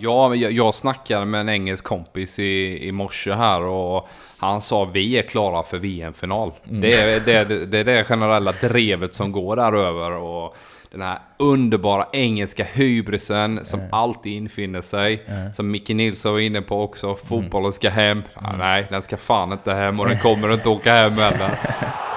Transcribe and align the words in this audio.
Ja, 0.00 0.34
jag, 0.34 0.52
jag 0.52 0.74
snackade 0.74 1.26
med 1.26 1.40
en 1.40 1.48
engelsk 1.48 1.84
kompis 1.84 2.38
i, 2.38 2.78
i 2.88 2.92
morse 2.92 3.32
här 3.32 3.62
och 3.62 4.08
han 4.38 4.62
sa 4.62 4.84
vi 4.84 5.18
är 5.18 5.22
klara 5.22 5.62
för 5.62 5.78
VM-final. 5.78 6.52
Mm. 6.68 6.80
Det, 6.80 6.94
är, 6.94 7.20
det, 7.20 7.44
det, 7.44 7.66
det 7.66 7.78
är 7.78 7.84
det 7.84 8.04
generella 8.04 8.52
drevet 8.52 9.14
som 9.14 9.32
går 9.32 9.56
där 9.56 9.72
över 9.72 10.12
och 10.12 10.56
den 10.90 11.02
här 11.02 11.18
underbara 11.38 12.06
engelska 12.12 12.64
hybrisen 12.64 13.60
som 13.64 13.80
mm. 13.80 13.92
alltid 13.94 14.32
infinner 14.32 14.82
sig. 14.82 15.24
Mm. 15.26 15.52
Som 15.52 15.70
Micke 15.70 15.88
Nilsson 15.88 16.32
var 16.32 16.40
inne 16.40 16.62
på 16.62 16.82
också. 16.82 17.16
Fotbollen 17.16 17.72
ska 17.72 17.90
hem. 17.90 18.22
Ah, 18.34 18.56
nej, 18.56 18.86
den 18.90 19.02
ska 19.02 19.16
fan 19.16 19.52
inte 19.52 19.74
hem 19.74 20.00
och 20.00 20.08
den 20.08 20.18
kommer 20.18 20.52
inte 20.52 20.68
åka 20.68 20.92
hem 20.92 21.12
heller. 21.12 21.58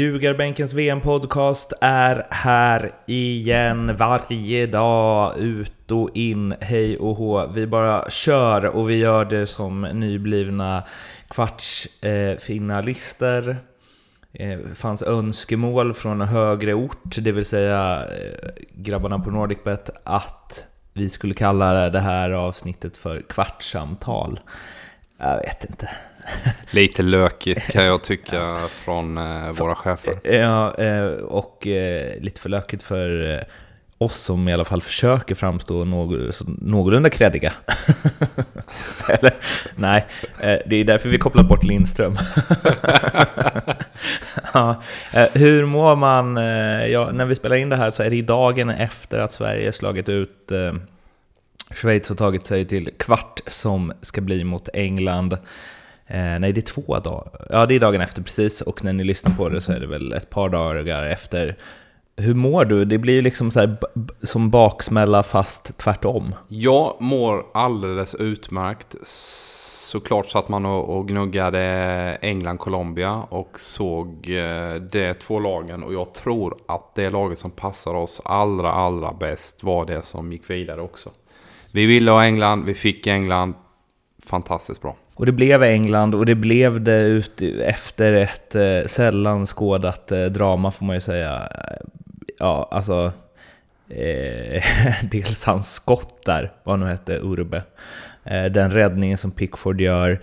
Ljugarbänkens 0.00 0.72
VM-podcast 0.72 1.72
är 1.80 2.26
här 2.30 2.92
igen 3.06 3.96
varje 3.96 4.66
dag, 4.66 5.38
ut 5.38 5.90
och 5.90 6.10
in, 6.14 6.54
hej 6.60 6.98
och 6.98 7.16
hå. 7.16 7.46
Vi 7.46 7.66
bara 7.66 8.10
kör 8.10 8.66
och 8.66 8.90
vi 8.90 8.96
gör 8.96 9.24
det 9.24 9.46
som 9.46 9.80
nyblivna 9.80 10.82
kvartsfinalister. 11.28 13.56
Eh, 14.32 14.58
fanns 14.74 15.02
önskemål 15.02 15.94
från 15.94 16.20
en 16.20 16.28
högre 16.28 16.74
ort, 16.74 17.16
det 17.18 17.32
vill 17.32 17.44
säga 17.44 18.04
eh, 18.04 18.48
grabbarna 18.74 19.18
på 19.18 19.30
NordicBet, 19.30 19.90
att 20.04 20.66
vi 20.92 21.08
skulle 21.08 21.34
kalla 21.34 21.90
det 21.90 22.00
här 22.00 22.30
avsnittet 22.30 22.96
för 22.96 23.20
kvartssamtal. 23.20 24.40
Jag 25.20 25.36
vet 25.36 25.64
inte. 25.64 25.90
Lite 26.70 27.02
lökigt 27.02 27.72
kan 27.72 27.84
jag 27.84 28.02
tycka 28.02 28.56
från 28.68 29.18
eh, 29.18 29.50
våra 29.52 29.74
chefer. 29.74 30.30
Ja, 30.32 30.74
eh, 30.74 31.06
och 31.12 31.66
eh, 31.66 32.20
lite 32.20 32.40
för 32.40 32.48
lökigt 32.48 32.82
för 32.82 33.34
eh, 33.34 33.40
oss 33.98 34.16
som 34.16 34.48
i 34.48 34.52
alla 34.52 34.64
fall 34.64 34.82
försöker 34.82 35.34
framstå 35.34 35.84
någ 35.84 36.30
någorlunda 36.46 37.10
kreddiga. 37.10 37.52
Eller, 39.08 39.34
nej, 39.76 40.06
eh, 40.40 40.58
det 40.66 40.76
är 40.76 40.84
därför 40.84 41.08
vi 41.08 41.18
kopplar 41.18 41.44
bort 41.44 41.64
Lindström. 41.64 42.12
ja, 44.54 44.82
eh, 45.12 45.26
hur 45.34 45.64
mår 45.66 45.96
man? 45.96 46.36
Ja, 46.90 47.10
när 47.12 47.24
vi 47.24 47.34
spelar 47.34 47.56
in 47.56 47.68
det 47.68 47.76
här 47.76 47.90
så 47.90 48.02
är 48.02 48.10
det 48.10 48.22
dagen 48.22 48.70
efter 48.70 49.18
att 49.18 49.32
Sverige 49.32 49.72
slagit 49.72 50.08
ut 50.08 50.52
Schweiz 51.74 52.08
har 52.08 52.16
tagit 52.16 52.46
sig 52.46 52.64
till 52.64 52.90
kvart 52.96 53.40
som 53.46 53.92
ska 54.00 54.20
bli 54.20 54.44
mot 54.44 54.68
England. 54.74 55.32
Eh, 56.06 56.38
nej, 56.38 56.52
det 56.52 56.60
är 56.60 56.82
två 56.82 56.98
dagar. 56.98 57.46
Ja, 57.50 57.66
det 57.66 57.74
är 57.74 57.80
dagen 57.80 58.00
efter 58.00 58.22
precis. 58.22 58.60
Och 58.60 58.84
när 58.84 58.92
ni 58.92 59.04
lyssnar 59.04 59.36
på 59.36 59.48
det 59.48 59.60
så 59.60 59.72
är 59.72 59.80
det 59.80 59.86
väl 59.86 60.12
ett 60.12 60.30
par 60.30 60.48
dagar 60.48 61.06
efter. 61.06 61.56
Hur 62.16 62.34
mår 62.34 62.64
du? 62.64 62.84
Det 62.84 62.98
blir 62.98 63.22
liksom 63.22 63.50
så 63.50 63.60
här, 63.60 63.76
som 64.22 64.50
baksmälla 64.50 65.22
fast 65.22 65.78
tvärtom. 65.78 66.34
Jag 66.48 66.96
mår 67.00 67.46
alldeles 67.54 68.14
utmärkt. 68.14 68.94
Såklart 69.90 70.30
satt 70.30 70.48
man 70.48 70.66
och 70.66 71.08
gnuggade 71.08 71.60
England-Colombia 72.20 73.22
och 73.28 73.60
såg 73.60 74.30
eh, 74.30 74.74
de 74.74 75.14
två 75.14 75.38
lagen. 75.38 75.82
Och 75.82 75.94
jag 75.94 76.14
tror 76.14 76.58
att 76.68 76.94
det 76.94 77.10
laget 77.10 77.38
som 77.38 77.50
passar 77.50 77.94
oss 77.94 78.20
allra, 78.24 78.72
allra 78.72 79.12
bäst 79.12 79.62
var 79.62 79.86
det 79.86 80.02
som 80.02 80.32
gick 80.32 80.50
vidare 80.50 80.80
också. 80.80 81.10
Vi 81.72 81.86
ville 81.86 82.10
ha 82.10 82.24
England, 82.24 82.64
vi 82.64 82.74
fick 82.74 83.06
England. 83.06 83.54
Fantastiskt 84.26 84.82
bra. 84.82 84.96
Och 85.14 85.26
det 85.26 85.32
blev 85.32 85.62
England 85.62 86.14
och 86.14 86.26
det 86.26 86.34
blev 86.34 86.80
det 86.80 87.00
ut 87.00 87.42
efter 87.62 88.12
ett 88.12 88.54
eh, 88.54 88.86
sällan 88.86 89.46
skådat 89.46 90.12
eh, 90.12 90.24
drama 90.24 90.70
får 90.70 90.86
man 90.86 90.96
ju 90.96 91.00
säga. 91.00 91.36
Eh, 91.36 91.86
ja, 92.38 92.68
alltså... 92.70 93.12
Eh, 93.88 94.62
dels 95.10 95.44
hans 95.44 95.74
skott 95.74 96.24
där, 96.24 96.52
vad 96.62 96.78
nu 96.78 96.86
hette, 96.86 97.18
Urbe. 97.18 97.62
Eh, 98.24 98.44
den 98.44 98.70
räddningen 98.70 99.18
som 99.18 99.30
Pickford 99.30 99.80
gör. 99.80 100.20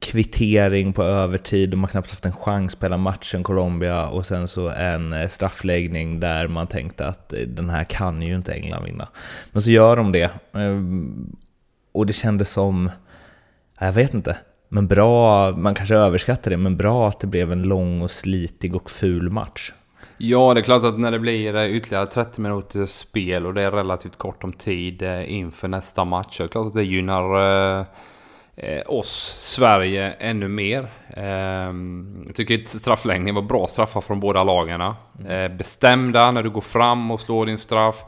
Kvittering 0.00 0.92
på 0.92 1.02
övertid, 1.02 1.70
de 1.70 1.80
har 1.80 1.88
knappt 1.88 2.10
haft 2.10 2.26
en 2.26 2.32
chans 2.32 2.74
på 2.74 2.86
hela 2.86 2.96
matchen, 2.96 3.42
Colombia. 3.42 4.08
Och 4.08 4.26
sen 4.26 4.48
så 4.48 4.68
en 4.68 5.12
eh, 5.12 5.28
straffläggning 5.28 6.20
där 6.20 6.48
man 6.48 6.66
tänkte 6.66 7.06
att 7.06 7.32
eh, 7.32 7.40
den 7.40 7.70
här 7.70 7.84
kan 7.84 8.22
ju 8.22 8.34
inte 8.34 8.52
England 8.52 8.84
vinna. 8.84 9.08
Men 9.52 9.62
så 9.62 9.70
gör 9.70 9.96
de 9.96 10.12
det. 10.12 10.30
Ehm, 10.52 11.36
och 11.92 12.06
det 12.06 12.12
kändes 12.12 12.50
som 12.50 12.90
jag 13.80 13.92
vet 13.92 14.14
inte. 14.14 14.36
Men 14.68 14.86
bra, 14.86 15.50
man 15.50 15.74
kanske 15.74 15.94
överskattar 15.94 16.50
det, 16.50 16.56
men 16.56 16.76
bra 16.76 17.08
att 17.08 17.20
det 17.20 17.26
blev 17.26 17.52
en 17.52 17.62
lång 17.62 18.02
och 18.02 18.10
slitig 18.10 18.76
och 18.76 18.90
ful 18.90 19.30
match. 19.30 19.72
Ja, 20.18 20.54
det 20.54 20.60
är 20.60 20.62
klart 20.62 20.84
att 20.84 20.98
när 20.98 21.10
det 21.10 21.18
blir 21.18 21.56
eh, 21.56 21.76
ytterligare 21.76 22.06
30 22.06 22.40
minuters 22.40 22.90
spel 22.90 23.46
och 23.46 23.54
det 23.54 23.62
är 23.62 23.70
relativt 23.70 24.16
kort 24.16 24.44
om 24.44 24.52
tid 24.52 25.02
inför 25.26 25.68
nästa 25.68 26.04
match. 26.04 26.36
Så 26.36 26.42
det 26.42 26.46
är 26.46 26.48
klart 26.48 26.66
att 26.66 26.74
det 26.74 26.84
gynnar 26.84 27.78
eh, 27.78 27.86
oss, 28.86 29.36
Sverige, 29.38 30.12
ännu 30.12 30.48
mer. 30.48 30.90
Eh, 31.08 31.24
jag 32.26 32.34
tycker 32.34 32.62
att 32.62 32.68
straffläggningen 32.68 33.34
var 33.34 33.42
bra 33.42 33.66
straffar 33.66 34.00
från 34.00 34.20
båda 34.20 34.44
lagen. 34.44 34.80
Eh, 34.80 35.48
bestämda 35.48 36.30
när 36.30 36.42
du 36.42 36.50
går 36.50 36.60
fram 36.60 37.10
och 37.10 37.20
slår 37.20 37.46
din 37.46 37.58
straff. 37.58 38.04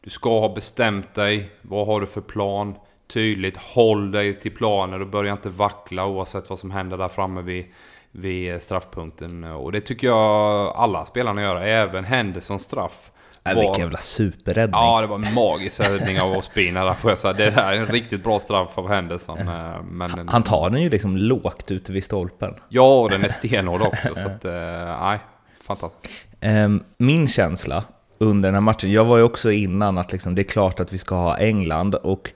Du 0.00 0.10
ska 0.10 0.40
ha 0.40 0.54
bestämt 0.54 1.14
dig. 1.14 1.50
Vad 1.62 1.86
har 1.86 2.00
du 2.00 2.06
för 2.06 2.20
plan? 2.20 2.74
tydligt. 3.06 3.56
Håll 3.56 4.10
dig 4.10 4.34
till 4.34 4.54
planen 4.54 5.00
och 5.00 5.06
börja 5.06 5.32
inte 5.32 5.48
vackla 5.48 6.06
oavsett 6.06 6.50
vad 6.50 6.58
som 6.58 6.70
händer 6.70 6.98
där 6.98 7.08
framme 7.08 7.42
vid, 7.42 7.64
vid 8.10 8.62
straffpunkten. 8.62 9.44
Och 9.44 9.72
det 9.72 9.80
tycker 9.80 10.06
jag 10.06 10.72
alla 10.76 11.06
spelarna 11.06 11.42
gör, 11.42 11.56
även 11.56 12.04
Hendersons 12.04 12.62
straff. 12.62 13.10
Äh, 13.48 13.54
var... 13.54 13.62
Vilken 13.62 13.80
jävla 13.80 13.98
superräddning. 13.98 14.80
Ja, 14.80 15.00
det 15.00 15.06
var 15.06 15.16
en 15.16 15.34
magisk 15.34 15.80
räddning 15.80 16.20
av 16.20 16.32
Ospina 16.32 16.84
där 16.84 16.94
får 16.94 17.10
jag 17.10 17.18
säga. 17.18 17.32
Det 17.32 17.50
där 17.50 17.72
är 17.72 17.76
en 17.76 17.86
riktigt 17.86 18.24
bra 18.24 18.40
straff 18.40 18.70
av 18.74 18.88
Henderson. 18.88 19.38
Eh, 19.38 19.82
men... 19.90 20.28
Han 20.28 20.42
tar 20.42 20.70
den 20.70 20.82
ju 20.82 20.90
liksom 20.90 21.16
lågt 21.16 21.70
ute 21.70 21.92
vid 21.92 22.04
stolpen. 22.04 22.54
Ja, 22.68 23.00
och 23.00 23.10
den 23.10 23.24
är 23.24 23.28
stenhård 23.28 23.82
också. 23.82 24.14
så 24.14 24.26
att, 24.26 24.44
eh, 24.44 25.00
nej, 25.00 25.18
fantastiskt. 25.66 26.26
Ehm, 26.40 26.82
min 26.98 27.28
känsla 27.28 27.84
under 28.18 28.48
den 28.48 28.54
här 28.54 28.60
matchen, 28.60 28.92
jag 28.92 29.04
var 29.04 29.16
ju 29.16 29.22
också 29.22 29.50
innan 29.50 29.98
att 29.98 30.12
liksom, 30.12 30.34
det 30.34 30.42
är 30.42 30.44
klart 30.44 30.80
att 30.80 30.92
vi 30.92 30.98
ska 30.98 31.14
ha 31.14 31.36
England 31.36 31.94
och 31.94 32.30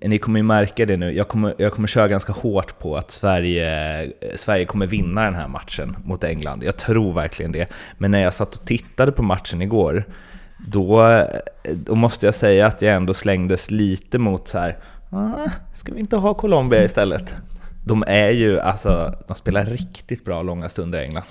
ni 0.00 0.18
kommer 0.18 0.38
ju 0.38 0.42
märka 0.42 0.86
det 0.86 0.96
nu, 0.96 1.12
jag 1.12 1.28
kommer, 1.28 1.54
jag 1.58 1.72
kommer 1.72 1.88
köra 1.88 2.08
ganska 2.08 2.32
hårt 2.32 2.78
på 2.78 2.96
att 2.96 3.10
Sverige, 3.10 4.02
eh, 4.02 4.10
Sverige 4.36 4.64
kommer 4.64 4.86
vinna 4.86 5.24
den 5.24 5.34
här 5.34 5.48
matchen 5.48 5.96
mot 6.04 6.24
England. 6.24 6.62
Jag 6.62 6.76
tror 6.76 7.12
verkligen 7.12 7.52
det. 7.52 7.68
Men 7.98 8.10
när 8.10 8.22
jag 8.22 8.34
satt 8.34 8.54
och 8.54 8.66
tittade 8.66 9.12
på 9.12 9.22
matchen 9.22 9.62
igår, 9.62 10.04
då, 10.58 11.08
eh, 11.08 11.26
då 11.74 11.94
måste 11.94 12.26
jag 12.26 12.34
säga 12.34 12.66
att 12.66 12.82
jag 12.82 12.94
ändå 12.94 13.14
slängdes 13.14 13.70
lite 13.70 14.18
mot 14.18 14.48
så 14.48 14.58
här, 14.58 14.78
ah, 15.10 15.50
ska 15.74 15.92
vi 15.92 16.00
inte 16.00 16.16
ha 16.16 16.34
Colombia 16.34 16.84
istället? 16.84 17.36
De 17.84 18.04
är 18.06 18.30
ju, 18.30 18.60
alltså, 18.60 19.14
de 19.26 19.36
spelar 19.36 19.64
riktigt 19.64 20.24
bra 20.24 20.42
långa 20.42 20.68
stunder 20.68 21.00
i 21.00 21.04
England. 21.04 21.24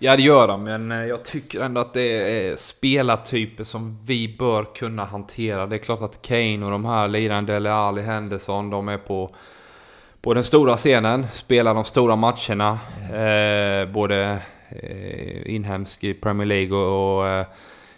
Ja, 0.00 0.16
det 0.16 0.22
gör 0.22 0.48
de, 0.48 0.64
men 0.64 0.92
eh, 0.92 1.04
jag 1.04 1.24
tycker 1.24 1.60
ändå 1.60 1.80
att 1.80 1.94
det 1.94 2.48
är 2.48 2.56
spelartyper 2.56 3.64
som 3.64 3.98
vi 4.06 4.36
bör 4.38 4.74
kunna 4.74 5.04
hantera. 5.04 5.66
Det 5.66 5.76
är 5.76 5.78
klart 5.78 6.02
att 6.02 6.22
Kane 6.22 6.64
och 6.64 6.70
de 6.70 6.84
här 6.84 7.08
lirande, 7.08 7.54
eller 7.54 7.70
Ali 7.70 8.02
Henderson, 8.02 8.70
de 8.70 8.88
är 8.88 8.98
på, 8.98 9.34
på 10.20 10.34
den 10.34 10.44
stora 10.44 10.76
scenen, 10.76 11.26
spelar 11.32 11.74
de 11.74 11.84
stora 11.84 12.16
matcherna. 12.16 12.78
Eh, 13.12 13.92
både 13.92 14.38
eh, 14.68 15.54
inhemsk 15.54 16.04
i 16.04 16.14
Premier 16.14 16.46
League 16.46 16.76
och, 16.76 17.18
och 17.18 17.28
eh, 17.28 17.46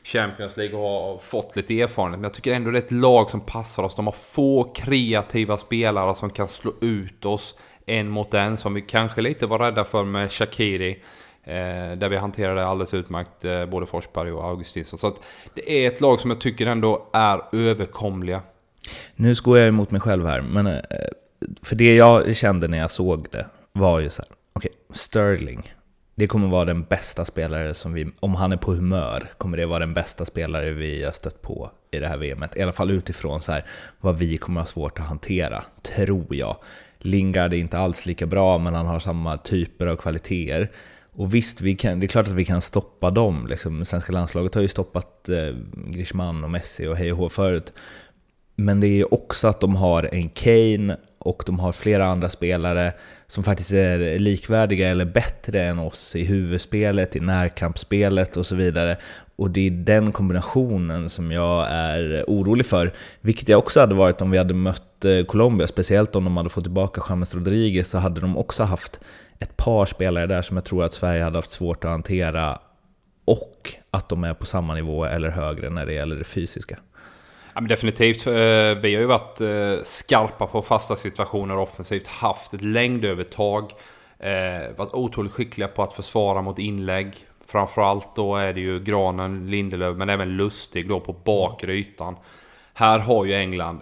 Champions 0.05 0.57
League 0.57 0.79
och 0.79 0.83
har 0.83 1.19
fått 1.19 1.57
lite 1.57 1.81
erfarenhet. 1.81 2.19
Men 2.21 2.25
jag 2.25 2.35
tycker 2.35 2.53
ändå 2.55 2.71
det 2.71 2.79
är 2.79 2.83
ett 2.83 2.91
lag 2.91 3.31
som 3.31 3.41
passar 3.41 3.83
oss. 3.83 3.95
De 3.95 4.07
har 4.07 4.15
få 4.15 4.73
kreativa 4.75 5.57
spelare 5.57 6.15
som 6.15 6.31
kan 6.31 6.49
slå 6.49 6.73
ut 6.81 7.25
oss 7.25 7.55
en 7.87 8.09
mot 8.09 8.35
en, 8.35 8.57
som 8.57 8.75
vi 8.75 8.83
kanske 8.83 9.21
lite 9.21 9.47
var 9.47 9.59
rädda 9.59 9.85
för 9.85 10.05
med 10.05 10.33
Shakiri. 10.33 11.03
Eh, 11.51 11.97
där 11.97 12.09
vi 12.09 12.17
hanterade 12.17 12.67
alldeles 12.67 12.95
utmärkt 12.95 13.45
eh, 13.45 13.67
både 13.67 13.87
Forsberg 13.87 14.33
och 14.33 14.45
Augustinsson. 14.45 14.99
Så 14.99 15.07
att 15.07 15.21
det 15.55 15.73
är 15.73 15.87
ett 15.87 16.01
lag 16.01 16.21
som 16.21 16.31
jag 16.31 16.41
tycker 16.41 16.67
ändå 16.67 17.09
är 17.13 17.41
överkomliga. 17.53 18.43
Nu 19.17 19.35
går 19.45 19.59
jag 19.59 19.69
emot 19.69 19.91
mig 19.91 20.01
själv 20.01 20.27
här, 20.27 20.41
men 20.41 20.67
eh, 20.67 20.81
för 21.63 21.77
det 21.77 21.95
jag 21.95 22.37
kände 22.37 22.69
när 22.69 22.79
jag 22.79 22.91
såg 22.91 23.27
det 23.31 23.47
var 23.73 24.01
ju 24.01 24.11
så 24.11 24.23
här, 24.23 24.31
okej, 24.53 24.71
okay, 24.71 24.97
Sterling. 24.97 25.75
det 26.15 26.27
kommer 26.27 26.49
vara 26.49 26.65
den 26.65 26.83
bästa 26.83 27.25
spelare 27.25 27.75
som 27.75 27.93
vi, 27.93 28.11
om 28.21 28.35
han 28.35 28.53
är 28.53 28.57
på 28.57 28.73
humör, 28.73 29.31
kommer 29.39 29.57
det 29.57 29.67
vara 29.67 29.79
den 29.79 29.95
bästa 29.95 30.25
spelare 30.25 30.71
vi 30.71 31.05
har 31.05 31.13
stött 31.13 31.43
på 31.43 31.71
i 31.91 31.99
det 31.99 32.09
här 32.09 32.17
VMet. 32.17 32.57
I 32.57 32.63
alla 32.63 32.73
fall 32.73 32.91
utifrån 32.91 33.41
så 33.41 33.53
här, 33.53 33.65
vad 34.01 34.19
vi 34.19 34.37
kommer 34.37 34.61
ha 34.61 34.67
svårt 34.67 34.99
att 34.99 35.07
hantera, 35.07 35.65
tror 35.83 36.27
jag. 36.35 36.57
Lingard 36.99 37.55
är 37.55 37.59
inte 37.59 37.79
alls 37.79 38.07
lika 38.07 38.27
bra, 38.27 38.59
men 38.59 38.75
han 38.75 38.87
har 38.87 39.01
samma 39.01 39.37
typer 39.37 39.87
av 39.87 39.97
kvaliteter. 39.97 40.71
Och 41.17 41.35
visst, 41.35 41.61
vi 41.61 41.75
kan, 41.75 42.01
det 42.01 42.07
är 42.07 42.09
klart 42.09 42.29
att 42.29 42.35
vi 42.35 42.45
kan 42.45 42.61
stoppa 42.61 43.11
dem. 43.11 43.47
Liksom. 43.51 43.85
Svenska 43.85 44.13
landslaget 44.13 44.55
har 44.55 44.63
ju 44.63 44.69
stoppat 44.69 45.29
eh, 45.29 45.57
Griezmann 45.87 46.45
och 46.45 46.51
Messi 46.51 46.87
och 46.87 46.97
hej 46.97 47.13
och 47.13 47.19
hå 47.19 47.29
förut. 47.29 47.73
Men 48.57 48.81
det 48.81 48.87
är 48.87 49.15
också 49.15 49.49
att 49.49 49.61
de 49.61 49.77
har 49.77 50.09
en 50.13 50.29
Kane 50.29 50.97
och 51.19 51.43
de 51.47 51.59
har 51.59 51.73
flera 51.73 52.07
andra 52.07 52.29
spelare 52.29 52.93
som 53.27 53.45
faktiskt 53.45 53.73
är 53.73 54.19
likvärdiga 54.19 54.89
eller 54.89 55.05
bättre 55.05 55.63
än 55.63 55.79
oss 55.79 56.17
i 56.17 56.25
huvudspelet, 56.25 57.17
i 57.17 57.21
närkampsspelet 57.21 58.37
och 58.37 58.47
så 58.47 58.57
vidare. 58.57 58.97
Och 59.37 59.51
det 59.51 59.67
är 59.67 59.71
den 59.71 60.13
kombinationen 60.13 61.09
som 61.09 61.33
jag 61.33 61.67
är 61.71 62.25
orolig 62.27 62.67
för, 62.67 62.93
vilket 63.21 63.49
jag 63.49 63.59
också 63.59 63.81
hade 63.81 63.95
varit 63.95 64.23
om 64.23 64.31
vi 64.31 64.39
hade 64.39 64.55
mött 64.55 65.05
eh, 65.05 65.25
Colombia, 65.25 65.67
speciellt 65.67 66.17
om 66.17 66.25
de 66.25 66.37
hade 66.37 66.49
fått 66.49 66.65
tillbaka 66.65 67.03
James 67.09 67.35
Rodriguez 67.35 67.89
så 67.89 67.99
hade 67.99 68.21
de 68.21 68.37
också 68.37 68.63
haft 68.63 69.01
ett 69.41 69.57
par 69.57 69.87
spelare 69.87 70.27
där 70.27 70.43
som 70.43 70.57
jag 70.57 70.65
tror 70.65 70.85
att 70.85 70.95
Sverige 70.95 71.23
hade 71.25 71.39
haft 71.39 71.51
svårt 71.51 71.85
att 71.85 71.91
hantera 71.91 72.59
och 73.25 73.75
att 73.91 74.09
de 74.09 74.25
är 74.25 74.35
på 74.35 74.47
samma 74.47 74.75
nivå 74.75 75.05
eller 75.05 75.29
högre 75.29 75.71
när 75.71 75.87
det 75.87 75.93
gäller 75.93 76.17
det 76.17 76.25
fysiska. 76.25 76.79
Ja, 77.55 77.61
men 77.61 77.69
definitivt. 77.69 78.27
Eh, 78.27 78.33
vi 78.83 78.95
har 78.95 79.01
ju 79.01 79.05
varit 79.05 79.41
eh, 79.41 79.85
skarpa 79.85 80.47
på 80.47 80.63
fasta 80.63 80.97
situationer 80.97 81.57
offensivt, 81.57 82.07
haft 82.07 82.55
ett 82.55 82.63
längdövertag, 82.63 83.73
eh, 84.19 84.77
varit 84.77 84.95
otroligt 84.95 85.33
skickliga 85.33 85.69
på 85.69 85.83
att 85.83 85.93
försvara 85.93 86.43
mot 86.43 86.59
inlägg. 86.59 87.17
Framförallt 87.47 88.17
då 88.17 88.37
är 88.37 88.53
det 88.53 88.61
ju 88.61 88.81
Granen, 88.81 89.51
Lindelöf, 89.51 89.97
men 89.97 90.09
även 90.09 90.29
Lustig 90.37 90.89
då 90.89 91.01
på 91.01 91.13
bakre 91.13 91.75
ytan. 91.75 92.17
Här 92.75 92.99
har 92.99 93.25
ju 93.25 93.35
England 93.35 93.81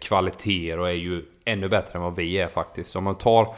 kvaliteter 0.00 0.78
och 0.78 0.88
är 0.88 0.92
ju 0.92 1.22
ännu 1.44 1.68
bättre 1.68 1.98
än 1.98 2.02
vad 2.02 2.16
vi 2.16 2.38
är 2.38 2.48
faktiskt. 2.48 2.96
Om 2.96 3.04
man 3.04 3.14
tar 3.14 3.54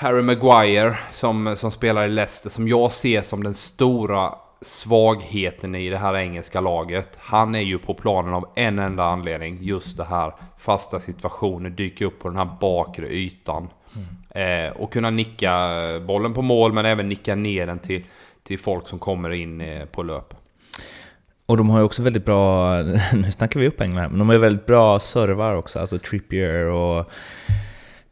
Harry 0.00 0.22
Maguire 0.22 0.96
som, 1.12 1.56
som 1.56 1.70
spelar 1.70 2.06
i 2.06 2.08
Leicester, 2.08 2.50
som 2.50 2.68
jag 2.68 2.92
ser 2.92 3.22
som 3.22 3.42
den 3.42 3.54
stora 3.54 4.34
svagheten 4.60 5.74
i 5.74 5.90
det 5.90 5.96
här 5.96 6.16
engelska 6.16 6.60
laget. 6.60 7.08
Han 7.20 7.54
är 7.54 7.60
ju 7.60 7.78
på 7.78 7.94
planen 7.94 8.34
av 8.34 8.48
en 8.54 8.78
enda 8.78 9.04
anledning. 9.04 9.58
Just 9.60 9.96
det 9.96 10.04
här 10.04 10.34
fasta 10.58 11.00
situationer, 11.00 11.70
dyker 11.70 12.04
upp 12.04 12.18
på 12.18 12.28
den 12.28 12.36
här 12.36 12.48
bakre 12.60 13.06
ytan. 13.06 13.68
Mm. 13.94 14.66
Eh, 14.66 14.72
och 14.72 14.92
kunna 14.92 15.10
nicka 15.10 15.70
bollen 16.06 16.34
på 16.34 16.42
mål 16.42 16.72
men 16.72 16.86
även 16.86 17.08
nicka 17.08 17.34
ner 17.34 17.66
den 17.66 17.78
till, 17.78 18.04
till 18.42 18.58
folk 18.58 18.88
som 18.88 18.98
kommer 18.98 19.30
in 19.30 19.60
eh, 19.60 19.84
på 19.84 20.02
löp. 20.02 20.34
Och 21.46 21.56
de 21.56 21.70
har 21.70 21.78
ju 21.78 21.84
också 21.84 22.02
väldigt 22.02 22.24
bra, 22.24 22.76
nu 23.12 23.32
snackar 23.32 23.60
vi 23.60 23.68
upp 23.68 23.80
England, 23.80 24.10
men 24.10 24.18
de 24.18 24.28
har 24.28 24.34
ju 24.34 24.40
väldigt 24.40 24.66
bra 24.66 24.98
servar 24.98 25.54
också, 25.54 25.78
alltså 25.78 25.98
Trippier 25.98 26.64
och 26.66 27.10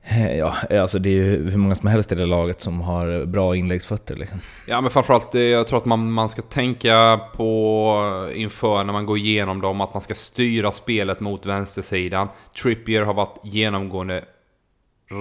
ja, 0.38 0.54
alltså 0.70 0.98
det 0.98 1.08
är 1.08 1.12
ju 1.12 1.50
hur 1.50 1.58
många 1.58 1.74
som 1.74 1.88
helst 1.88 2.12
i 2.12 2.14
det 2.14 2.26
laget 2.26 2.60
som 2.60 2.80
har 2.80 3.24
bra 3.24 3.56
inläggsfötter. 3.56 4.16
Liksom. 4.16 4.40
Ja, 4.66 4.80
men 4.80 4.90
framförallt 4.90 5.34
eh, 5.34 5.40
jag 5.40 5.66
tror 5.66 5.78
att 5.78 5.84
man, 5.84 6.12
man 6.12 6.28
ska 6.28 6.42
tänka 6.42 7.20
på 7.36 8.30
inför 8.34 8.84
när 8.84 8.92
man 8.92 9.06
går 9.06 9.18
igenom 9.18 9.60
dem 9.60 9.80
att 9.80 9.94
man 9.94 10.02
ska 10.02 10.14
styra 10.14 10.72
spelet 10.72 11.20
mot 11.20 11.46
vänstersidan. 11.46 12.28
Trippier 12.62 13.02
har 13.02 13.14
varit 13.14 13.40
genomgående 13.42 14.24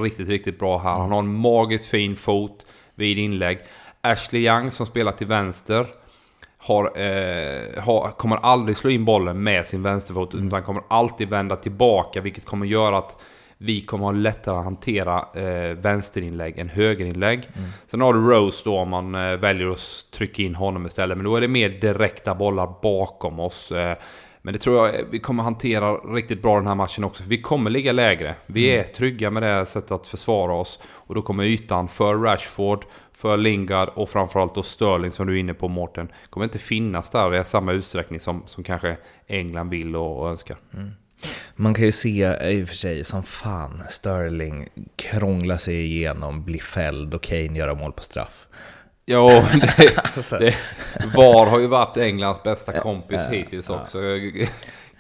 riktigt, 0.03 0.29
riktigt 0.29 0.59
bra 0.59 0.77
här. 0.77 0.93
Han 0.93 1.11
har 1.11 1.19
en 1.19 1.35
magiskt 1.35 1.85
fin 1.85 2.15
fot 2.15 2.65
vid 2.95 3.17
inlägg. 3.17 3.59
Ashley 4.01 4.41
Young 4.47 4.71
som 4.71 4.85
spelar 4.85 5.11
till 5.11 5.27
vänster 5.27 5.87
har, 6.57 6.85
eh, 6.85 7.83
har, 7.83 8.11
kommer 8.17 8.37
aldrig 8.37 8.77
slå 8.77 8.89
in 8.89 9.05
bollen 9.05 9.43
med 9.43 9.67
sin 9.67 9.83
vänsterfot 9.83 10.35
utan 10.35 10.63
kommer 10.63 10.83
alltid 10.87 11.29
vända 11.29 11.55
tillbaka 11.55 12.21
vilket 12.21 12.45
kommer 12.45 12.65
göra 12.65 12.97
att 12.97 13.21
vi 13.57 13.81
kommer 13.81 14.05
ha 14.05 14.11
lättare 14.11 14.57
att 14.57 14.63
hantera 14.63 15.25
eh, 15.33 15.77
vänsterinlägg 15.77 16.59
än 16.59 16.69
högerinlägg. 16.69 17.49
Mm. 17.57 17.69
Sen 17.87 18.01
har 18.01 18.13
du 18.13 18.19
Rose 18.19 18.61
då 18.65 18.77
om 18.77 18.89
man 18.89 19.15
eh, 19.15 19.37
väljer 19.37 19.71
att 19.71 20.05
trycka 20.11 20.41
in 20.41 20.55
honom 20.55 20.85
istället. 20.85 21.17
Men 21.17 21.25
då 21.25 21.35
är 21.35 21.41
det 21.41 21.47
mer 21.47 21.69
direkta 21.69 22.35
bollar 22.35 22.75
bakom 22.81 23.39
oss. 23.39 23.71
Eh, 23.71 23.97
men 24.41 24.53
det 24.53 24.59
tror 24.59 24.87
jag 24.87 25.05
vi 25.11 25.19
kommer 25.19 25.43
hantera 25.43 25.93
riktigt 25.93 26.41
bra 26.41 26.55
den 26.55 26.67
här 26.67 26.75
matchen 26.75 27.03
också. 27.03 27.23
Vi 27.27 27.41
kommer 27.41 27.69
ligga 27.69 27.91
lägre. 27.91 28.35
Vi 28.45 28.69
mm. 28.69 28.79
är 28.79 28.93
trygga 28.93 29.31
med 29.31 29.43
det 29.43 29.65
sättet 29.65 29.91
att 29.91 30.07
försvara 30.07 30.53
oss. 30.53 30.79
Och 30.85 31.15
då 31.15 31.21
kommer 31.21 31.43
ytan 31.43 31.87
för 31.87 32.15
Rashford, 32.15 32.85
för 33.11 33.37
Lingard 33.37 33.89
och 33.89 34.09
framförallt 34.09 34.55
då 34.55 34.63
Sterling 34.63 35.11
som 35.11 35.27
du 35.27 35.35
är 35.35 35.39
inne 35.39 35.53
på 35.53 35.67
Mårten. 35.67 36.11
Kommer 36.29 36.43
inte 36.43 36.59
finnas 36.59 37.09
där 37.09 37.35
i 37.35 37.45
samma 37.45 37.71
utsträckning 37.71 38.19
som, 38.19 38.43
som 38.45 38.63
kanske 38.63 38.97
England 39.27 39.69
vill 39.69 39.95
och, 39.95 40.19
och 40.19 40.29
önskar. 40.29 40.57
Mm. 40.73 40.91
Man 41.55 41.73
kan 41.73 41.85
ju 41.85 41.91
se 41.91 42.37
i 42.51 42.63
och 42.63 42.67
för 42.67 42.75
sig 42.75 43.03
som 43.03 43.23
fan 43.23 43.83
Sterling 43.89 44.69
krångla 44.95 45.57
sig 45.57 45.85
igenom, 45.85 46.43
bli 46.43 46.59
fälld 46.59 47.13
och 47.13 47.23
Kane 47.23 47.59
göra 47.59 47.73
mål 47.73 47.91
på 47.91 48.03
straff. 48.03 48.47
Jo, 49.05 49.27
det, 49.77 49.97
alltså. 49.97 50.37
det, 50.37 50.55
VAR 51.15 51.45
har 51.45 51.59
ju 51.59 51.67
varit 51.67 51.97
Englands 51.97 52.43
bästa 52.43 52.79
kompis 52.79 53.21
ja, 53.25 53.37
hittills 53.37 53.69
ja. 53.69 53.81
också. 53.81 53.97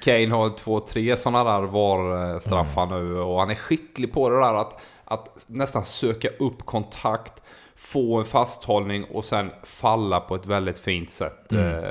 Kane 0.03 0.29
har 0.29 0.57
två, 0.57 0.79
tre 0.79 1.17
sådana 1.17 1.43
där 1.43 1.61
VAR-straffar 1.61 2.83
mm. 2.83 3.07
nu 3.07 3.19
och 3.19 3.39
han 3.39 3.49
är 3.49 3.55
skicklig 3.55 4.13
på 4.13 4.29
det 4.29 4.39
där 4.39 4.53
att, 4.53 4.81
att 5.05 5.45
nästan 5.47 5.85
söka 5.85 6.27
upp 6.39 6.65
kontakt 6.65 7.41
få 7.85 8.17
en 8.17 8.25
fasthållning 8.25 9.03
och 9.03 9.25
sen 9.25 9.51
falla 9.63 10.19
på 10.19 10.35
ett 10.35 10.45
väldigt 10.45 10.79
fint 10.79 11.11
sätt. 11.11 11.51
Mm. 11.51 11.65
Uh, 11.65 11.81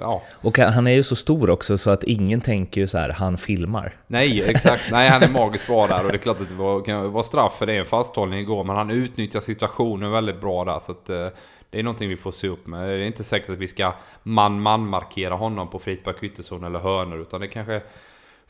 ja. 0.00 0.22
Och 0.32 0.58
han 0.58 0.86
är 0.86 0.90
ju 0.90 1.02
så 1.02 1.16
stor 1.16 1.50
också 1.50 1.78
så 1.78 1.90
att 1.90 2.04
ingen 2.04 2.40
tänker 2.40 2.80
ju 2.80 2.86
så 2.86 2.98
här, 2.98 3.10
han 3.10 3.38
filmar. 3.38 3.96
Nej, 4.06 4.42
exakt. 4.42 4.90
Nej, 4.90 5.08
han 5.08 5.22
är 5.22 5.28
magiskt 5.28 5.66
bra 5.66 5.86
där 5.86 6.04
och 6.04 6.12
det 6.12 6.16
är 6.16 6.18
klart 6.18 6.40
att 6.40 6.48
det 6.48 6.54
var, 6.54 7.08
vara 7.08 7.22
straff 7.22 7.58
för 7.58 7.66
det, 7.66 7.76
en 7.76 7.86
fasthållning 7.86 8.40
igår, 8.40 8.64
men 8.64 8.76
han 8.76 8.90
utnyttjar 8.90 9.40
situationen 9.40 10.10
väldigt 10.10 10.40
bra 10.40 10.64
där. 10.64 10.80
Så 10.86 10.92
att, 10.92 11.10
uh, 11.10 11.28
det 11.70 11.78
är 11.78 11.82
någonting 11.82 12.08
vi 12.08 12.16
får 12.16 12.32
se 12.32 12.48
upp 12.48 12.66
med. 12.66 12.88
Det 12.88 12.94
är 12.94 13.06
inte 13.06 13.24
säkert 13.24 13.50
att 13.50 13.58
vi 13.58 13.68
ska 13.68 13.92
man-man 14.22 14.86
markera 14.86 15.34
honom 15.34 15.70
på 15.70 15.78
frispark, 15.78 16.22
ytterzon 16.22 16.64
eller 16.64 16.78
hörnor, 16.78 17.20
utan 17.20 17.40
det 17.40 17.48
kanske 17.48 17.82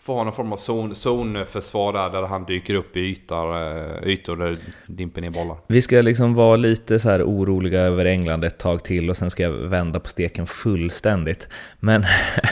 få 0.05 0.15
ha 0.15 0.25
någon 0.25 0.33
form 0.33 0.53
av 0.53 0.57
zon, 0.57 0.95
zonförsvar 0.95 1.93
där, 1.93 2.11
där 2.11 2.23
han 2.23 2.45
dyker 2.45 2.75
upp 2.75 2.97
i 2.97 3.01
ytor, 3.01 3.57
eh, 3.57 4.09
ytor 4.09 4.37
där 4.37 4.57
dimper 4.87 5.21
ner 5.21 5.31
bollar. 5.31 5.57
Vi 5.67 5.83
ska 5.83 6.03
liksom 6.03 6.35
vara 6.35 6.57
lite 6.57 6.99
så 6.99 7.11
här 7.11 7.23
oroliga 7.23 7.81
över 7.81 8.07
England 8.07 8.45
ett 8.45 8.59
tag 8.59 8.85
till 8.85 9.11
och 9.11 9.17
sen 9.17 9.31
ska 9.31 9.43
jag 9.43 9.51
vända 9.51 10.01
på 10.01 10.09
steken 10.09 10.47
fullständigt. 10.47 11.49
Men 11.81 12.05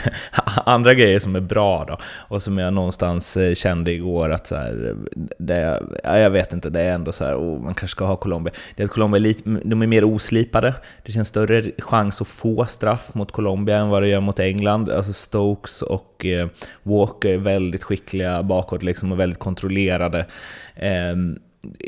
andra 0.65 0.93
grejer 0.93 1.19
som 1.19 1.35
är 1.35 1.39
bra 1.39 1.85
då, 1.87 1.97
och 2.03 2.41
som 2.41 2.57
jag 2.57 2.73
någonstans 2.73 3.37
eh, 3.37 3.53
kände 3.53 3.91
igår 3.91 4.29
att 4.29 4.47
så 4.47 4.55
här, 4.55 4.95
det, 5.39 5.83
jag 6.03 6.29
vet 6.29 6.53
inte, 6.53 6.69
det 6.69 6.81
är 6.81 6.93
ändå 6.93 7.11
så 7.11 7.25
här, 7.25 7.35
oh, 7.35 7.61
man 7.61 7.73
kanske 7.73 7.95
ska 7.95 8.05
ha 8.05 8.15
Colombia. 8.15 8.53
Det 8.75 8.83
är 8.83 8.85
att 8.85 8.91
Colombia 8.91 9.19
är, 9.19 9.21
lite, 9.21 9.49
de 9.63 9.81
är 9.81 9.87
mer 9.87 10.03
oslipade. 10.03 10.73
Det 11.05 11.11
känns 11.11 11.27
större 11.27 11.63
chans 11.79 12.21
att 12.21 12.27
få 12.27 12.65
straff 12.65 13.13
mot 13.13 13.31
Colombia 13.31 13.77
än 13.77 13.89
vad 13.89 14.03
det 14.03 14.07
gör 14.07 14.19
mot 14.19 14.39
England. 14.39 14.89
Alltså 14.89 15.13
Stokes 15.13 15.81
och 15.81 16.25
eh, 16.25 16.47
Walker 16.83 17.40
väldigt 17.41 17.83
skickliga 17.83 18.43
bakåt 18.43 18.83
liksom 18.83 19.11
och 19.11 19.19
väldigt 19.19 19.39
kontrollerade. 19.39 20.25
Ehm, 20.75 21.39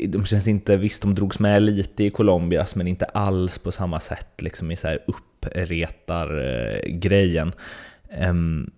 de 0.08 0.24
känns 0.24 0.48
inte, 0.48 0.76
visst 0.76 1.02
de 1.02 1.14
drogs 1.14 1.38
med 1.38 1.62
lite 1.62 2.04
i 2.04 2.10
Colombias 2.10 2.76
men 2.76 2.88
inte 2.88 3.04
alls 3.04 3.58
på 3.58 3.72
samma 3.72 4.00
sätt 4.00 4.42
liksom 4.42 4.70
i 4.70 4.76
så 4.76 4.88
här 4.88 4.98
uppretar-grejen. 5.06 7.52
Ehm, 8.10 8.70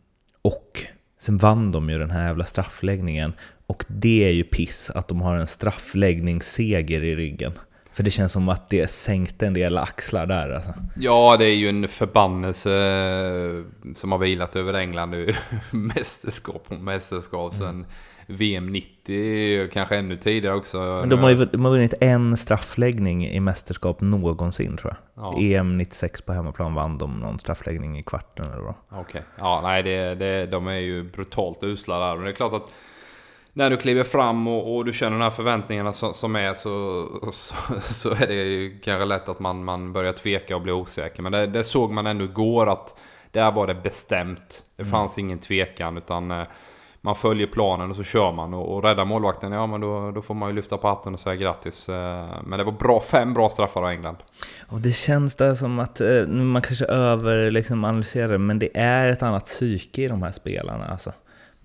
och 0.43 0.83
sen 1.21 1.39
vann 1.39 1.73
de 1.73 1.91
ju 1.91 1.99
den 1.99 2.11
här 2.11 2.27
jävla 2.27 2.45
straffläggningen 2.45 3.33
och 3.67 3.85
det 3.89 4.25
är 4.25 4.33
ju 4.33 4.45
piss 4.45 4.91
att 4.95 5.09
de 5.09 5.21
har 5.21 5.37
en 5.37 5.47
straffläggningsseger 5.47 7.05
i 7.05 7.17
ryggen. 7.17 7.53
För 7.97 8.03
det 8.03 8.11
känns 8.11 8.33
som 8.33 8.49
att 8.49 8.69
det 8.69 8.91
sänkte 8.91 9.47
en 9.47 9.55
del 9.55 9.79
axlar 9.79 10.27
där 10.27 10.51
alltså. 10.51 10.71
Ja, 10.97 11.37
det 11.39 11.45
är 11.45 11.55
ju 11.55 11.69
en 11.69 11.89
förbannelse 11.89 12.75
eh, 12.75 13.95
som 13.95 14.13
har 14.13 14.19
vilat 14.19 14.57
över 14.57 14.75
England 14.75 15.11
nu. 15.11 15.35
mästerskap 15.71 16.69
på 16.69 16.75
mästerskap 16.75 17.55
mm. 17.55 17.67
sen 17.67 17.87
VM 18.27 18.73
90, 18.73 19.69
kanske 19.73 19.97
ännu 19.97 20.17
tidigare 20.17 20.57
också. 20.57 20.79
Men 20.79 21.09
de 21.09 21.21
har 21.21 21.31
ju 21.31 21.45
de 21.45 21.65
har 21.65 21.73
vunnit 21.73 21.95
en 22.01 22.37
straffläggning 22.37 23.27
i 23.27 23.41
mästerskap 23.41 24.01
någonsin 24.01 24.77
tror 24.77 24.95
jag. 24.95 25.25
Ja. 25.25 25.39
EM 25.41 25.79
96 25.79 26.23
på 26.23 26.33
hemmaplan 26.33 26.75
vann 26.75 26.99
de 26.99 27.21
någon 27.21 27.39
straffläggning 27.39 27.99
i 27.99 28.03
kvarten 28.03 28.47
eller 28.53 28.63
vad. 28.63 28.75
Okej, 28.89 29.01
okay. 29.01 29.23
ja 29.39 29.61
nej 29.63 29.83
det, 29.83 30.15
det, 30.15 30.47
de 30.47 30.67
är 30.67 30.79
ju 30.79 31.03
brutalt 31.03 31.63
usla 31.63 31.99
där. 31.99 32.17
Men 32.17 32.25
det 32.25 32.31
är 32.31 32.35
klart 32.35 32.53
att 32.53 32.73
när 33.57 33.71
du 33.71 33.77
kliver 33.77 34.05
fram 34.05 34.47
och, 34.49 34.77
och, 34.77 34.85
du 34.85 34.93
känner 34.93 35.19
de 35.19 35.23
här 35.23 35.31
förväntningarna 35.31 35.93
som, 35.93 36.15
som 36.15 36.37
är 36.37 36.55
så, 36.55 37.07
så, 37.33 37.55
så, 37.81 38.11
är 38.11 38.27
det 38.27 38.35
ju 38.35 38.79
kanske 38.85 39.05
lätt 39.05 39.29
att 39.29 39.39
man, 39.39 39.65
man 39.65 39.93
börjar 39.93 40.13
tveka 40.13 40.57
och 40.57 40.63
bli 40.63 40.73
osäker. 40.73 41.23
Men 41.23 41.33
det, 41.33 41.47
det 41.47 41.65
såg 41.65 41.93
man 41.93 42.07
ändå 42.07 42.25
igår 42.25 42.69
att 42.69 42.99
där 43.31 43.53
var 43.53 43.67
det 43.67 43.75
bestämt. 43.75 44.63
Det 44.77 44.83
mm. 44.83 44.91
fanns 44.91 45.19
ingen 45.19 45.39
tvekan 45.39 45.97
utan 45.97 46.31
eh, 46.31 46.43
man 47.01 47.17
följer 47.17 47.47
planen 47.47 47.91
och 47.91 47.97
så 47.97 48.03
kör 48.03 48.33
man 48.33 48.55
och, 48.55 48.75
och 48.75 48.83
räddar 48.83 49.05
målvakten, 49.05 49.53
ja 49.53 49.67
men 49.67 49.81
då, 49.81 50.11
då 50.11 50.23
får 50.23 50.35
man 50.35 50.49
ju 50.49 50.55
lyfta 50.55 50.79
på 50.79 50.89
hatten 50.89 51.15
och 51.15 51.21
säga 51.21 51.37
grattis. 51.37 51.89
Eh, 51.89 52.27
men 52.45 52.59
det 52.59 52.65
var 52.65 52.73
bra, 52.73 53.01
fem 53.01 53.35
bra 53.35 53.49
straffar 53.49 53.83
av 53.83 53.89
England. 53.89 54.17
Och 54.69 54.81
det 54.81 54.93
känns 54.93 55.35
där 55.35 55.55
som 55.55 55.79
att, 55.79 56.01
eh, 56.01 56.27
man 56.27 56.63
kanske 56.63 56.85
över 56.85 57.51
liksom 57.51 57.85
analyserar 57.85 58.29
det, 58.29 58.39
men 58.39 58.59
det 58.59 58.77
är 58.77 59.09
ett 59.09 59.23
annat 59.23 59.45
psyke 59.45 60.03
i 60.03 60.09
de 60.09 60.23
här 60.23 60.33
spelarna 60.33 60.87
alltså. 60.87 61.13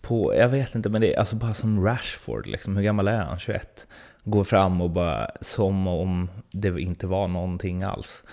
På, 0.01 0.35
jag 0.35 0.49
vet 0.49 0.75
inte, 0.75 0.89
men 0.89 1.01
det 1.01 1.13
är 1.13 1.19
alltså 1.19 1.35
bara 1.35 1.53
som 1.53 1.85
Rashford, 1.85 2.47
liksom, 2.47 2.77
hur 2.77 2.83
gammal 2.83 3.07
är 3.07 3.17
han? 3.17 3.39
21? 3.39 3.87
Går 4.23 4.43
fram 4.43 4.81
och 4.81 4.89
bara 4.89 5.29
som 5.41 5.87
om 5.87 6.29
det 6.51 6.81
inte 6.81 7.07
var 7.07 7.27
någonting 7.27 7.83
alls. 7.83 8.23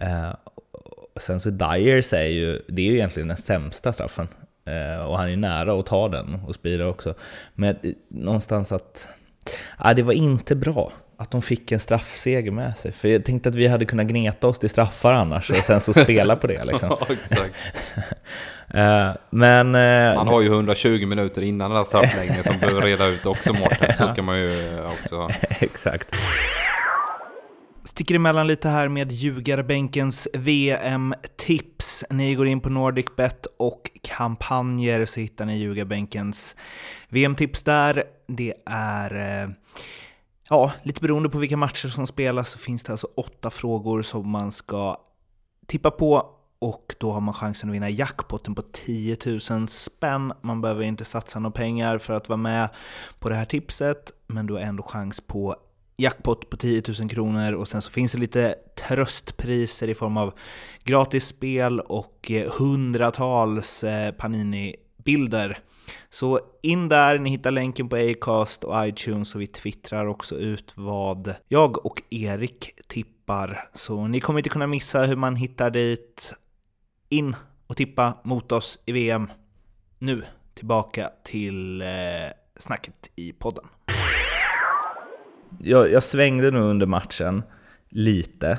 Eh, 0.00 0.34
sen 1.20 1.40
så 1.40 1.50
Dyers 1.50 2.12
är 2.12 2.26
ju, 2.26 2.62
det 2.68 2.82
är 2.82 2.86
ju 2.86 2.94
egentligen 2.94 3.28
den 3.28 3.36
sämsta 3.36 3.92
straffen 3.92 4.28
Eh, 4.64 5.04
och 5.06 5.18
han 5.18 5.28
är 5.28 5.36
nära 5.36 5.80
att 5.80 5.86
ta 5.86 6.08
den 6.08 6.40
och 6.46 6.54
spira 6.54 6.88
också. 6.88 7.14
Men 7.54 7.76
någonstans 8.08 8.72
att... 8.72 9.08
Ja, 9.78 9.94
det 9.94 10.02
var 10.02 10.12
inte 10.12 10.56
bra 10.56 10.92
att 11.16 11.30
de 11.30 11.42
fick 11.42 11.72
en 11.72 11.80
straffseger 11.80 12.50
med 12.50 12.76
sig. 12.76 12.92
För 12.92 13.08
jag 13.08 13.24
tänkte 13.24 13.48
att 13.48 13.54
vi 13.54 13.66
hade 13.66 13.84
kunnat 13.84 14.06
gneta 14.06 14.48
oss 14.48 14.58
till 14.58 14.70
straffar 14.70 15.12
annars 15.12 15.50
och 15.50 15.56
sen 15.56 15.80
så 15.80 15.92
spela 15.92 16.36
på 16.36 16.46
det. 16.46 16.64
Liksom. 16.72 16.96
uh, 18.74 19.16
men... 19.30 19.70
Man 20.16 20.28
har 20.28 20.40
ju 20.40 20.48
120 20.48 21.06
minuter 21.06 21.42
innan 21.42 21.70
den 21.70 21.78
där 21.78 21.84
straffläggningen 21.84 22.44
som 22.44 22.58
behöver 22.58 22.82
reda 22.82 23.06
ut 23.06 23.26
också 23.26 23.52
Mårten. 23.52 23.92
Så 23.98 24.08
ska 24.12 24.22
man 24.22 24.38
ju 24.38 24.80
också... 24.84 25.28
Exakt. 25.60 26.08
Sticker 27.84 28.14
emellan 28.14 28.46
lite 28.46 28.68
här 28.68 28.88
med 28.88 29.12
ljugarbänkens 29.12 30.28
VM-tips. 30.34 32.04
Ni 32.10 32.34
går 32.34 32.46
in 32.46 32.60
på 32.60 32.70
NordicBet 32.70 33.46
och 33.58 33.90
kampanjer 34.02 35.04
så 35.06 35.20
hittar 35.20 35.44
ni 35.44 35.58
ljugarbänkens 35.58 36.56
VM-tips 37.08 37.62
där. 37.62 38.04
Det 38.28 38.54
är, 38.66 39.42
eh, 39.44 39.50
ja, 40.48 40.72
lite 40.82 41.00
beroende 41.00 41.28
på 41.28 41.38
vilka 41.38 41.56
matcher 41.56 41.88
som 41.88 42.06
spelas 42.06 42.50
så 42.50 42.58
finns 42.58 42.82
det 42.82 42.92
alltså 42.92 43.08
åtta 43.16 43.50
frågor 43.50 44.02
som 44.02 44.28
man 44.30 44.52
ska 44.52 44.96
tippa 45.66 45.90
på 45.90 46.30
och 46.62 46.94
då 46.98 47.12
har 47.12 47.20
man 47.20 47.34
chansen 47.34 47.70
att 47.70 47.74
vinna 47.74 47.90
jackpotten 47.90 48.54
på 48.54 48.62
10 48.62 49.16
000 49.50 49.68
spänn. 49.68 50.32
Man 50.40 50.60
behöver 50.60 50.82
inte 50.82 51.04
satsa 51.04 51.38
några 51.38 51.52
pengar 51.52 51.98
för 51.98 52.14
att 52.14 52.28
vara 52.28 52.36
med 52.36 52.68
på 53.18 53.28
det 53.28 53.34
här 53.34 53.44
tipset, 53.44 54.12
men 54.26 54.46
du 54.46 54.54
har 54.54 54.60
ändå 54.60 54.82
chans 54.82 55.20
på 55.20 55.56
jackpot 55.96 56.50
på 56.50 56.56
10 56.56 56.82
000 57.00 57.08
kronor 57.10 57.52
och 57.52 57.68
sen 57.68 57.82
så 57.82 57.90
finns 57.90 58.12
det 58.12 58.18
lite 58.18 58.54
tröstpriser 58.88 59.88
i 59.88 59.94
form 59.94 60.16
av 60.16 60.34
gratis 60.84 61.26
spel 61.26 61.80
och 61.80 62.30
eh, 62.30 62.52
hundratals 62.52 63.84
eh, 63.84 64.12
Panini-bilder. 64.12 65.58
Så 66.10 66.40
in 66.62 66.88
där, 66.88 67.18
ni 67.18 67.30
hittar 67.30 67.50
länken 67.50 67.88
på 67.88 67.96
Acast 67.96 68.64
och 68.64 68.88
iTunes 68.88 69.34
och 69.34 69.40
vi 69.40 69.46
twittrar 69.46 70.06
också 70.06 70.36
ut 70.36 70.72
vad 70.76 71.34
jag 71.48 71.86
och 71.86 72.02
Erik 72.10 72.70
tippar. 72.86 73.70
Så 73.74 74.08
ni 74.08 74.20
kommer 74.20 74.40
inte 74.40 74.50
kunna 74.50 74.66
missa 74.66 75.04
hur 75.04 75.16
man 75.16 75.36
hittar 75.36 75.70
dit. 75.70 76.34
In 77.12 77.36
och 77.66 77.76
tippa 77.76 78.14
mot 78.24 78.52
oss 78.52 78.78
i 78.86 78.92
VM. 78.92 79.30
Nu 79.98 80.24
tillbaka 80.54 81.10
till 81.24 81.82
eh, 81.82 81.86
snacket 82.58 83.10
i 83.16 83.32
podden 83.32 83.64
jag, 85.58 85.92
jag 85.92 86.02
svängde 86.02 86.50
nog 86.50 86.62
under 86.62 86.86
matchen 86.86 87.42
lite. 87.88 88.58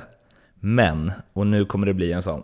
Men, 0.66 1.12
och 1.32 1.46
nu 1.46 1.64
kommer 1.64 1.86
det 1.86 1.94
bli 1.94 2.12
en 2.12 2.22
sån 2.22 2.42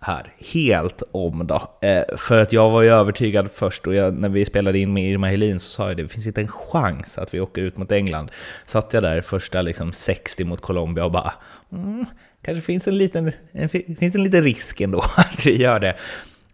här, 0.00 0.34
helt 0.52 1.02
om 1.12 1.46
då. 1.46 1.78
Eh, 1.82 2.16
för 2.16 2.42
att 2.42 2.52
jag 2.52 2.70
var 2.70 2.82
ju 2.82 2.88
övertygad 2.88 3.50
först 3.50 3.86
och 3.86 3.94
jag, 3.94 4.18
när 4.18 4.28
vi 4.28 4.44
spelade 4.44 4.78
in 4.78 4.92
med 4.92 5.10
Irma 5.10 5.28
Helin 5.28 5.60
så 5.60 5.70
sa 5.70 5.88
jag 5.88 5.96
det, 5.96 6.02
det 6.02 6.08
finns 6.08 6.26
inte 6.26 6.40
en 6.40 6.48
chans 6.48 7.18
att 7.18 7.34
vi 7.34 7.40
åker 7.40 7.62
ut 7.62 7.76
mot 7.76 7.92
England. 7.92 8.30
Satt 8.64 8.92
jag 8.92 9.02
där 9.02 9.20
första 9.20 9.62
liksom 9.62 9.92
60 9.92 10.44
mot 10.44 10.60
Colombia 10.60 11.04
och 11.04 11.10
bara, 11.10 11.32
mm, 11.72 12.06
kanske 12.42 12.62
finns 12.62 12.88
en, 12.88 12.98
liten, 12.98 13.32
en, 13.52 13.68
finns 13.68 14.14
en 14.14 14.24
liten 14.24 14.42
risk 14.42 14.80
ändå 14.80 14.98
att 15.16 15.46
vi 15.46 15.56
gör 15.56 15.80
det. 15.80 15.96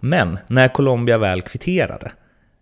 Men 0.00 0.38
när 0.46 0.68
Colombia 0.68 1.18
väl 1.18 1.42
kvitterade, 1.42 2.12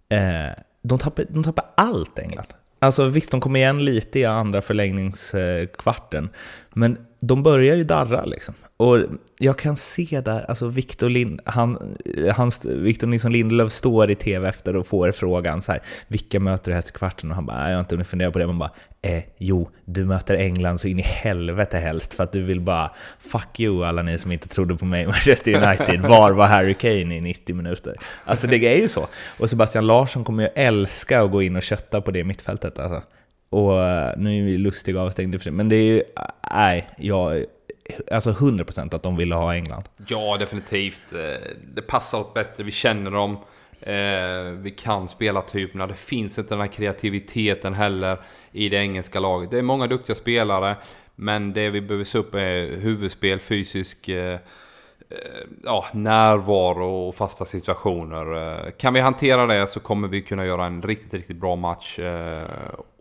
eh, 0.08 0.62
de 0.82 0.98
tappade, 0.98 1.28
de 1.30 1.42
tappade 1.42 1.68
allt 1.74 2.18
England. 2.18 2.48
Alltså 2.78 3.04
visst, 3.04 3.30
de 3.30 3.40
kom 3.40 3.56
igen 3.56 3.84
lite 3.84 4.18
i 4.18 4.24
andra 4.24 4.62
förlängningskvarten, 4.62 6.28
men 6.74 6.98
de 7.20 7.42
börjar 7.42 7.76
ju 7.76 7.84
darra 7.84 8.24
liksom. 8.24 8.54
Och 8.76 8.98
jag 9.38 9.58
kan 9.58 9.76
se 9.76 10.20
där, 10.20 10.44
alltså 10.48 10.68
Victor, 10.68 11.08
Lind, 11.08 11.40
han, 11.44 11.96
han, 12.34 12.50
Victor 12.64 13.06
Nilsson 13.06 13.32
Lindelöf 13.32 13.72
står 13.72 14.10
i 14.10 14.14
tv 14.14 14.48
efter 14.48 14.76
och 14.76 14.86
får 14.86 15.12
frågan 15.12 15.62
så 15.62 15.72
här, 15.72 15.80
vilka 16.08 16.40
möter 16.40 16.70
du 16.70 16.74
helst 16.74 16.90
i 16.90 16.92
kvarten? 16.92 17.30
Och 17.30 17.36
han 17.36 17.46
bara, 17.46 17.68
jag 17.68 17.76
har 17.76 17.80
inte 17.80 17.94
hunnit 17.94 18.06
fundera 18.06 18.30
på 18.30 18.38
det. 18.38 18.46
Man 18.46 18.58
bara, 18.58 18.70
eh, 19.02 19.22
jo, 19.38 19.70
du 19.84 20.04
möter 20.04 20.34
England 20.34 20.78
så 20.78 20.88
in 20.88 20.98
i 20.98 21.02
helvete 21.02 21.78
helst 21.78 22.14
för 22.14 22.24
att 22.24 22.32
du 22.32 22.42
vill 22.42 22.60
bara, 22.60 22.90
fuck 23.18 23.60
you 23.60 23.84
alla 23.84 24.02
ni 24.02 24.18
som 24.18 24.32
inte 24.32 24.48
trodde 24.48 24.76
på 24.76 24.84
mig 24.84 25.06
Manchester 25.06 25.54
United, 25.54 26.00
var 26.00 26.32
var 26.32 26.46
Harry 26.46 26.74
Kane 26.74 27.16
i 27.16 27.20
90 27.20 27.56
minuter? 27.56 27.94
Alltså 28.24 28.46
det 28.46 28.56
är 28.56 28.80
ju 28.80 28.88
så. 28.88 29.06
Och 29.38 29.50
Sebastian 29.50 29.86
Larsson 29.86 30.24
kommer 30.24 30.42
ju 30.42 30.48
älska 30.54 31.22
att 31.22 31.30
gå 31.30 31.42
in 31.42 31.56
och 31.56 31.62
kötta 31.62 32.00
på 32.00 32.10
det 32.10 32.24
mittfältet 32.24 32.78
alltså. 32.78 33.02
Och 33.50 33.82
eh, 33.82 34.12
nu 34.16 34.38
är 34.38 34.44
vi 34.44 34.58
lustiga 34.58 35.00
avstängda 35.00 35.38
för 35.38 35.42
sig, 35.42 35.52
men 35.52 35.68
det 35.68 35.76
är 35.76 35.84
ju, 35.84 36.02
nej, 36.52 36.88
jag 36.96 37.44
alltså 38.10 38.30
100% 38.30 38.94
att 38.94 39.02
de 39.02 39.16
ville 39.16 39.34
ha 39.34 39.54
England. 39.54 39.84
Ja, 40.06 40.36
definitivt. 40.38 41.12
Eh, 41.12 41.50
det 41.74 41.82
passar 41.82 42.18
oss 42.18 42.34
bättre, 42.34 42.64
vi 42.64 42.70
känner 42.70 43.10
dem. 43.10 43.38
Eh, 43.80 44.52
vi 44.52 44.74
kan 44.76 45.08
spela 45.08 45.42
typerna. 45.42 45.86
Det 45.86 45.94
finns 45.94 46.38
inte 46.38 46.54
den 46.54 46.60
här 46.60 46.72
kreativiteten 46.72 47.74
heller 47.74 48.18
i 48.52 48.68
det 48.68 48.76
engelska 48.76 49.20
laget. 49.20 49.50
Det 49.50 49.58
är 49.58 49.62
många 49.62 49.86
duktiga 49.86 50.16
spelare, 50.16 50.76
men 51.14 51.52
det 51.52 51.70
vi 51.70 51.80
behöver 51.80 52.04
se 52.04 52.18
upp 52.18 52.34
är 52.34 52.76
huvudspel, 52.76 53.40
fysisk 53.40 54.10
ja, 55.64 55.86
närvaro 55.92 57.08
och 57.08 57.14
fasta 57.14 57.44
situationer. 57.44 58.70
Kan 58.70 58.94
vi 58.94 59.00
hantera 59.00 59.46
det 59.46 59.66
så 59.66 59.80
kommer 59.80 60.08
vi 60.08 60.22
kunna 60.22 60.46
göra 60.46 60.66
en 60.66 60.82
riktigt, 60.82 61.14
riktigt 61.14 61.36
bra 61.36 61.56
match 61.56 62.00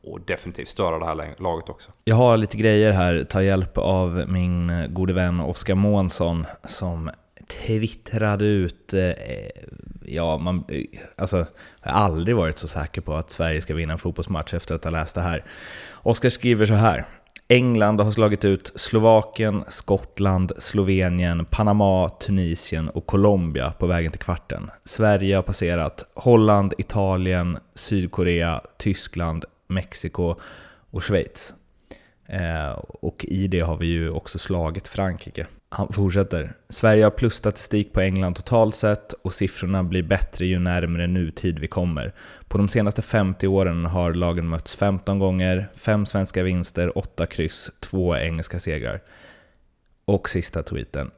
och 0.03 0.22
definitivt 0.22 0.68
störa 0.68 1.00
det 1.00 1.06
här 1.06 1.36
laget 1.38 1.70
också. 1.70 1.91
Jag 2.03 2.15
har 2.15 2.38
lite 2.38 2.58
grejer 2.58 2.91
här, 2.91 3.24
ta 3.24 3.41
hjälp 3.44 3.77
av 3.77 4.24
min 4.27 4.88
gode 4.89 5.13
vän 5.13 5.39
Oskar 5.39 5.75
Månsson 5.75 6.46
som 6.68 7.10
twittrade 7.50 8.46
ut, 8.46 8.94
eh, 8.94 9.12
ja, 10.06 10.38
man, 10.38 10.63
alltså, 11.15 11.46
jag 11.84 11.91
har 11.91 12.00
aldrig 12.06 12.36
varit 12.36 12.58
så 12.58 12.68
säker 12.68 13.01
på 13.01 13.13
att 13.13 13.29
Sverige 13.29 13.62
ska 13.62 13.74
vinna 13.74 13.94
en 13.94 14.00
fotbollsmatch 14.00 14.53
efter 14.53 14.75
att 14.75 14.84
ha 14.84 14.91
läst 14.91 15.15
det 15.15 15.22
här. 15.22 15.44
Oskar 15.94 16.29
skriver 16.29 16.65
så 16.65 16.74
här. 16.74 17.06
England 17.51 18.00
har 18.00 18.12
slagit 18.12 18.46
ut 18.46 18.72
Slovakien, 18.75 19.63
Skottland, 19.68 20.51
Slovenien, 20.58 21.46
Panama, 21.46 22.10
Tunisien 22.10 22.89
och 22.89 23.06
Colombia 23.06 23.74
på 23.79 23.88
vägen 23.88 24.12
till 24.12 24.22
kvarten. 24.22 24.72
Sverige 24.84 25.36
har 25.36 25.44
passerat 25.44 26.06
Holland, 26.13 26.74
Italien, 26.77 27.58
Sydkorea, 27.75 28.62
Tyskland, 28.77 29.46
Mexiko 29.69 30.35
och 30.91 31.03
Schweiz. 31.03 31.53
Eh, 32.25 32.71
och 32.79 33.25
i 33.25 33.47
det 33.47 33.59
har 33.59 33.77
vi 33.77 33.85
ju 33.85 34.09
också 34.09 34.39
slagit 34.39 34.88
Frankrike. 34.88 35.47
Han 35.69 35.93
fortsätter. 35.93 36.53
Sverige 36.69 37.03
har 37.03 37.11
plusstatistik 37.11 37.93
på 37.93 38.01
England 38.01 38.35
totalt 38.35 38.75
sett 38.75 39.13
och 39.13 39.33
siffrorna 39.33 39.83
blir 39.83 40.03
bättre 40.03 40.45
ju 40.45 40.59
närmare 40.59 41.07
nutid 41.07 41.59
vi 41.59 41.67
kommer. 41.67 42.13
På 42.47 42.57
de 42.57 42.67
senaste 42.67 43.01
50 43.01 43.47
åren 43.47 43.85
har 43.85 44.13
lagen 44.13 44.49
mötts 44.49 44.75
15 44.75 45.19
gånger, 45.19 45.71
5 45.75 46.05
svenska 46.05 46.43
vinster, 46.43 46.97
8 46.97 47.25
kryss, 47.25 47.71
2 47.79 48.17
engelska 48.17 48.59
segrar. 48.59 49.01
Och 50.05 50.29
sista 50.29 50.63
tweeten. 50.63 51.11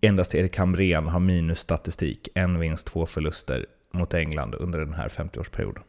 Endast 0.00 0.34
Erik 0.34 0.56
Hamrén 0.56 1.08
har 1.08 1.20
minusstatistik, 1.20 2.28
en 2.34 2.58
vinst, 2.58 2.86
två 2.86 3.06
förluster 3.06 3.66
mot 3.92 4.14
England 4.14 4.54
under 4.54 4.78
den 4.78 4.94
här 4.94 5.08
50-årsperioden. 5.08 5.82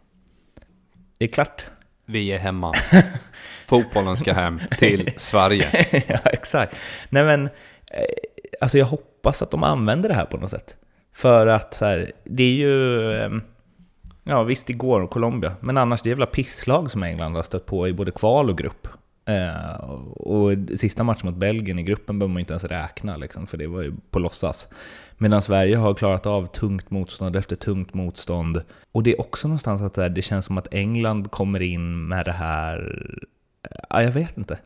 Det 1.17 1.25
är 1.25 1.29
klart. 1.29 1.65
Vi 2.11 2.31
är 2.31 2.37
hemma. 2.37 2.73
Fotbollen 3.67 4.17
ska 4.17 4.33
hem 4.33 4.61
till 4.77 5.11
Sverige. 5.17 5.85
ja, 6.07 6.17
exakt. 6.23 6.77
Nej 7.09 7.23
men, 7.23 7.45
eh, 7.45 7.49
alltså 8.61 8.77
jag 8.77 8.85
hoppas 8.85 9.41
att 9.41 9.51
de 9.51 9.63
använder 9.63 10.09
det 10.09 10.15
här 10.15 10.25
på 10.25 10.37
något 10.37 10.49
sätt. 10.49 10.75
För 11.13 11.47
att 11.47 11.73
så 11.73 11.85
här, 11.85 12.11
det 12.23 12.43
är 12.43 12.53
ju... 12.53 13.13
Ehm, 13.21 13.41
ja 14.23 14.43
visst, 14.43 14.69
igår 14.69 15.07
Colombia, 15.07 15.55
men 15.59 15.77
annars 15.77 16.01
det 16.01 16.09
jävla 16.09 16.25
pisslag 16.25 16.91
som 16.91 17.03
England 17.03 17.35
har 17.35 17.43
stött 17.43 17.65
på 17.65 17.87
i 17.87 17.93
både 17.93 18.11
kval 18.11 18.49
och 18.49 18.57
grupp. 18.57 18.87
Eh, 19.25 19.83
och 20.09 20.51
sista 20.75 21.03
matchen 21.03 21.25
mot 21.25 21.35
Belgien 21.35 21.79
i 21.79 21.83
gruppen 21.83 22.19
behöver 22.19 22.33
man 22.33 22.39
inte 22.39 22.53
ens 22.53 22.63
räkna, 22.63 23.17
liksom, 23.17 23.47
för 23.47 23.57
det 23.57 23.67
var 23.67 23.81
ju 23.81 23.93
på 24.11 24.19
låtsas. 24.19 24.69
Medan 25.17 25.41
Sverige 25.41 25.75
har 25.75 25.93
klarat 25.93 26.25
av 26.25 26.45
tungt 26.45 26.91
motstånd 26.91 27.35
efter 27.35 27.55
tungt 27.55 27.93
motstånd. 27.93 28.61
Och 28.91 29.03
det 29.03 29.11
är 29.13 29.21
också 29.21 29.47
någonstans 29.47 29.81
att 29.81 30.15
det 30.15 30.21
känns 30.21 30.45
som 30.45 30.57
att 30.57 30.73
England 30.73 31.31
kommer 31.31 31.61
in 31.61 32.07
med 32.07 32.25
det 32.25 32.31
här... 32.31 33.05
Eh, 33.63 33.83
ja, 33.89 34.03
jag 34.03 34.11
vet 34.11 34.37
inte. 34.37 34.59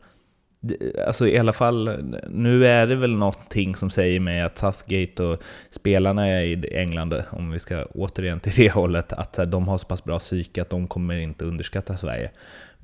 Alltså 1.06 1.28
i 1.28 1.38
alla 1.38 1.52
fall, 1.52 2.04
nu 2.28 2.66
är 2.66 2.86
det 2.86 2.96
väl 2.96 3.16
någonting 3.16 3.76
som 3.76 3.90
säger 3.90 4.20
mig 4.20 4.40
att 4.40 4.58
Southgate 4.58 5.22
och 5.22 5.42
spelarna 5.70 6.42
i 6.44 6.76
England, 6.76 7.22
om 7.30 7.50
vi 7.50 7.58
ska 7.58 7.84
återigen 7.84 8.40
till 8.40 8.52
det 8.52 8.70
hållet, 8.72 9.12
att 9.12 9.38
de 9.46 9.68
har 9.68 9.78
så 9.78 9.86
pass 9.86 10.04
bra 10.04 10.18
psyke 10.18 10.62
att 10.62 10.70
de 10.70 10.88
kommer 10.88 11.16
inte 11.16 11.44
underskatta 11.44 11.96
Sverige. 11.96 12.30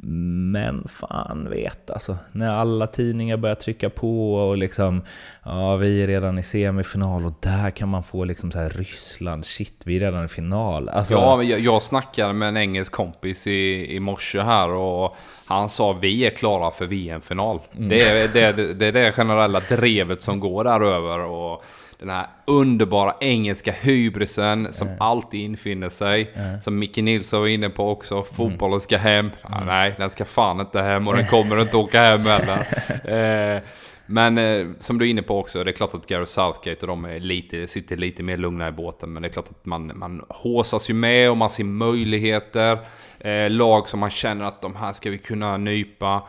Men 0.04 0.88
fan 0.88 1.50
vet 1.50 1.90
alltså, 1.90 2.16
när 2.32 2.50
alla 2.50 2.86
tidningar 2.86 3.36
börjar 3.36 3.54
trycka 3.54 3.90
på 3.90 4.34
och 4.34 4.56
liksom 4.56 5.02
Ja, 5.44 5.76
vi 5.76 6.02
är 6.02 6.06
redan 6.06 6.38
i 6.38 6.42
semifinal 6.42 7.26
och 7.26 7.32
där 7.40 7.70
kan 7.70 7.88
man 7.88 8.02
få 8.02 8.24
liksom 8.24 8.50
så 8.50 8.58
här 8.58 8.68
Ryssland, 8.68 9.46
shit 9.46 9.82
vi 9.84 9.96
är 9.96 10.00
redan 10.00 10.24
i 10.24 10.28
final. 10.28 10.88
Alltså... 10.88 11.14
Ja, 11.14 11.42
jag, 11.42 11.60
jag 11.60 11.82
snackade 11.82 12.32
med 12.32 12.48
en 12.48 12.56
engelsk 12.56 12.92
kompis 12.92 13.46
i, 13.46 13.94
i 13.96 14.00
morse 14.00 14.40
här 14.40 14.68
och 14.68 15.16
han 15.52 15.68
sa 15.68 15.92
vi 15.92 16.26
är 16.26 16.30
klara 16.30 16.70
för 16.70 16.86
VM-final. 16.86 17.60
Mm. 17.76 17.88
Det, 17.88 18.02
är, 18.02 18.28
det, 18.28 18.74
det 18.74 18.86
är 18.86 18.92
det 18.92 19.12
generella 19.12 19.60
drevet 19.60 20.22
som 20.22 20.40
går 20.40 20.64
där 20.64 20.80
över 20.80 21.18
och 21.18 21.64
den 22.02 22.10
här 22.10 22.26
underbara 22.44 23.14
engelska 23.20 23.72
hybrisen 23.72 24.68
som 24.72 24.86
mm. 24.86 25.00
alltid 25.00 25.40
infinner 25.40 25.90
sig. 25.90 26.30
Mm. 26.34 26.60
Som 26.60 26.78
Micke 26.78 26.96
Nilsson 26.96 27.40
var 27.40 27.48
inne 27.48 27.68
på 27.68 27.90
också. 27.90 28.24
Fotbollen 28.24 28.80
ska 28.80 28.96
hem. 28.96 29.30
Ah, 29.42 29.64
nej, 29.64 29.94
den 29.98 30.10
ska 30.10 30.24
fan 30.24 30.60
inte 30.60 30.82
hem 30.82 31.08
och 31.08 31.16
den 31.16 31.26
kommer 31.26 31.60
inte 31.60 31.76
åka 31.76 32.00
hem 32.00 32.26
heller. 32.26 32.58
eh, 33.56 33.62
men 34.06 34.38
eh, 34.38 34.66
som 34.78 34.98
du 34.98 35.04
är 35.04 35.10
inne 35.10 35.22
på 35.22 35.38
också, 35.38 35.64
det 35.64 35.70
är 35.70 35.72
klart 35.72 35.94
att 35.94 36.06
Gary 36.06 36.26
Southgate 36.26 36.80
och 36.80 36.86
de 36.86 37.04
är 37.04 37.20
lite, 37.20 37.66
sitter 37.66 37.96
lite 37.96 38.22
mer 38.22 38.36
lugna 38.36 38.68
i 38.68 38.72
båten. 38.72 39.12
Men 39.12 39.22
det 39.22 39.28
är 39.28 39.32
klart 39.32 39.50
att 39.50 39.66
man, 39.66 39.92
man 39.94 40.24
håsas 40.28 40.90
ju 40.90 40.94
med 40.94 41.30
och 41.30 41.36
man 41.36 41.50
ser 41.50 41.64
möjligheter. 41.64 42.78
Eh, 43.20 43.50
lag 43.50 43.88
som 43.88 44.00
man 44.00 44.10
känner 44.10 44.44
att 44.44 44.62
de 44.62 44.76
här 44.76 44.92
ska 44.92 45.10
vi 45.10 45.18
kunna 45.18 45.56
nypa. 45.56 46.22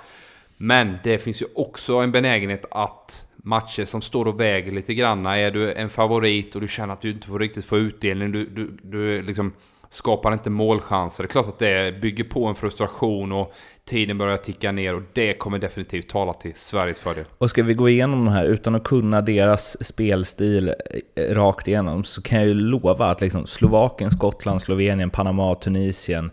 Men 0.57 0.97
det 1.03 1.17
finns 1.17 1.41
ju 1.41 1.45
också 1.55 1.95
en 1.95 2.11
benägenhet 2.11 2.65
att 2.71 3.27
matcher 3.35 3.85
som 3.85 4.01
står 4.01 4.27
och 4.27 4.39
väger 4.39 4.71
lite 4.71 4.93
grann. 4.93 5.25
Är 5.25 5.51
du 5.51 5.73
en 5.73 5.89
favorit 5.89 6.55
och 6.55 6.61
du 6.61 6.67
känner 6.67 6.93
att 6.93 7.01
du 7.01 7.09
inte 7.09 7.27
får 7.27 7.39
riktigt 7.39 7.65
få 7.65 7.77
utdelning. 7.77 8.31
Du, 8.31 8.45
du, 8.45 8.77
du 8.83 9.21
liksom 9.21 9.53
skapar 9.93 10.33
inte 10.33 10.49
målchanser. 10.49 11.23
Det 11.23 11.27
är 11.27 11.31
klart 11.31 11.47
att 11.47 11.59
det 11.59 12.01
bygger 12.01 12.23
på 12.23 12.45
en 12.45 12.55
frustration 12.55 13.31
och 13.31 13.53
tiden 13.85 14.17
börjar 14.17 14.37
ticka 14.37 14.71
ner 14.71 14.95
och 14.95 15.01
det 15.13 15.33
kommer 15.33 15.59
definitivt 15.59 16.09
tala 16.09 16.33
till 16.33 16.53
Sveriges 16.55 16.99
fördel. 16.99 17.25
Och 17.37 17.49
ska 17.49 17.63
vi 17.63 17.73
gå 17.73 17.89
igenom 17.89 18.25
de 18.25 18.31
här 18.31 18.45
utan 18.45 18.75
att 18.75 18.83
kunna 18.83 19.21
deras 19.21 19.85
spelstil 19.85 20.73
eh, 21.15 21.35
rakt 21.35 21.67
igenom 21.67 22.03
så 22.03 22.21
kan 22.21 22.39
jag 22.39 22.47
ju 22.47 22.53
lova 22.53 23.05
att 23.05 23.21
liksom 23.21 23.45
Slovakien, 23.45 24.11
Skottland, 24.11 24.61
Slovenien, 24.61 25.09
Panama, 25.09 25.55
Tunisien 25.55 26.31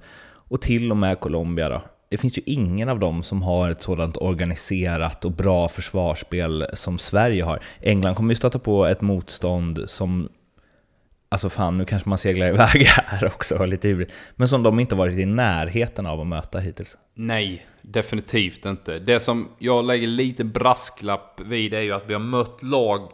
och 0.49 0.61
till 0.61 0.90
och 0.90 0.97
med 0.97 1.21
Colombia 1.21 1.69
då, 1.69 1.83
det 2.11 2.19
finns 2.19 2.38
ju 2.38 2.43
ingen 2.47 2.88
av 2.88 2.99
dem 2.99 3.23
som 3.23 3.43
har 3.43 3.71
ett 3.71 3.83
sådant 3.83 4.17
organiserat 4.17 5.25
och 5.25 5.33
bra 5.33 5.69
försvarsspel 5.69 6.67
som 6.73 6.99
Sverige 6.99 7.45
har. 7.45 7.62
England 7.81 8.14
kommer 8.14 8.31
ju 8.31 8.35
stöta 8.35 8.59
på 8.59 8.87
ett 8.87 9.00
motstånd 9.00 9.85
som 9.87 10.29
Alltså 11.32 11.49
fan, 11.50 11.78
nu 11.78 11.84
kanske 11.84 12.08
man 12.08 12.18
seglar 12.18 12.49
iväg 12.49 12.82
här 13.06 13.26
också, 13.26 13.64
lite 13.64 13.88
hybrid. 13.88 14.12
Men 14.37 14.49
som 14.49 14.62
de 14.62 14.80
inte 14.80 14.94
varit 14.94 15.18
i 15.18 15.26
närheten 15.26 16.06
av 16.06 16.20
att 16.20 16.26
möta 16.26 16.58
hittills. 16.58 16.99
Nej, 17.14 17.66
definitivt 17.82 18.64
inte. 18.64 18.99
Det 18.99 19.20
som 19.20 19.49
jag 19.58 19.84
lägger 19.84 20.06
lite 20.06 20.44
brasklapp 20.44 21.40
vid 21.40 21.75
är 21.75 21.80
ju 21.80 21.92
att 21.92 22.06
vi 22.06 22.12
har 22.12 22.20
mött 22.20 22.62
lag 22.62 23.10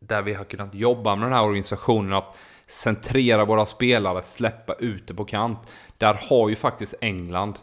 där 0.00 0.22
vi 0.22 0.34
har 0.34 0.44
kunnat 0.44 0.74
jobba 0.74 1.16
med 1.16 1.26
den 1.26 1.32
här 1.32 1.44
organisationen. 1.44 2.12
Att 2.12 2.36
centrera 2.66 3.44
våra 3.44 3.66
spelare, 3.66 4.22
släppa 4.22 4.74
ut 4.74 5.06
det 5.06 5.14
på 5.14 5.24
kant. 5.24 5.58
Där 5.98 6.18
har 6.28 6.48
ju 6.48 6.54
faktiskt 6.54 6.94
England 7.00 7.54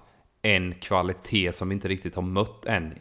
en 0.41 0.73
kvalitet 0.73 1.51
som 1.53 1.69
vi 1.69 1.75
inte 1.75 1.87
riktigt 1.87 2.15
har 2.15 2.21
mött 2.21 2.65
än. 2.65 2.93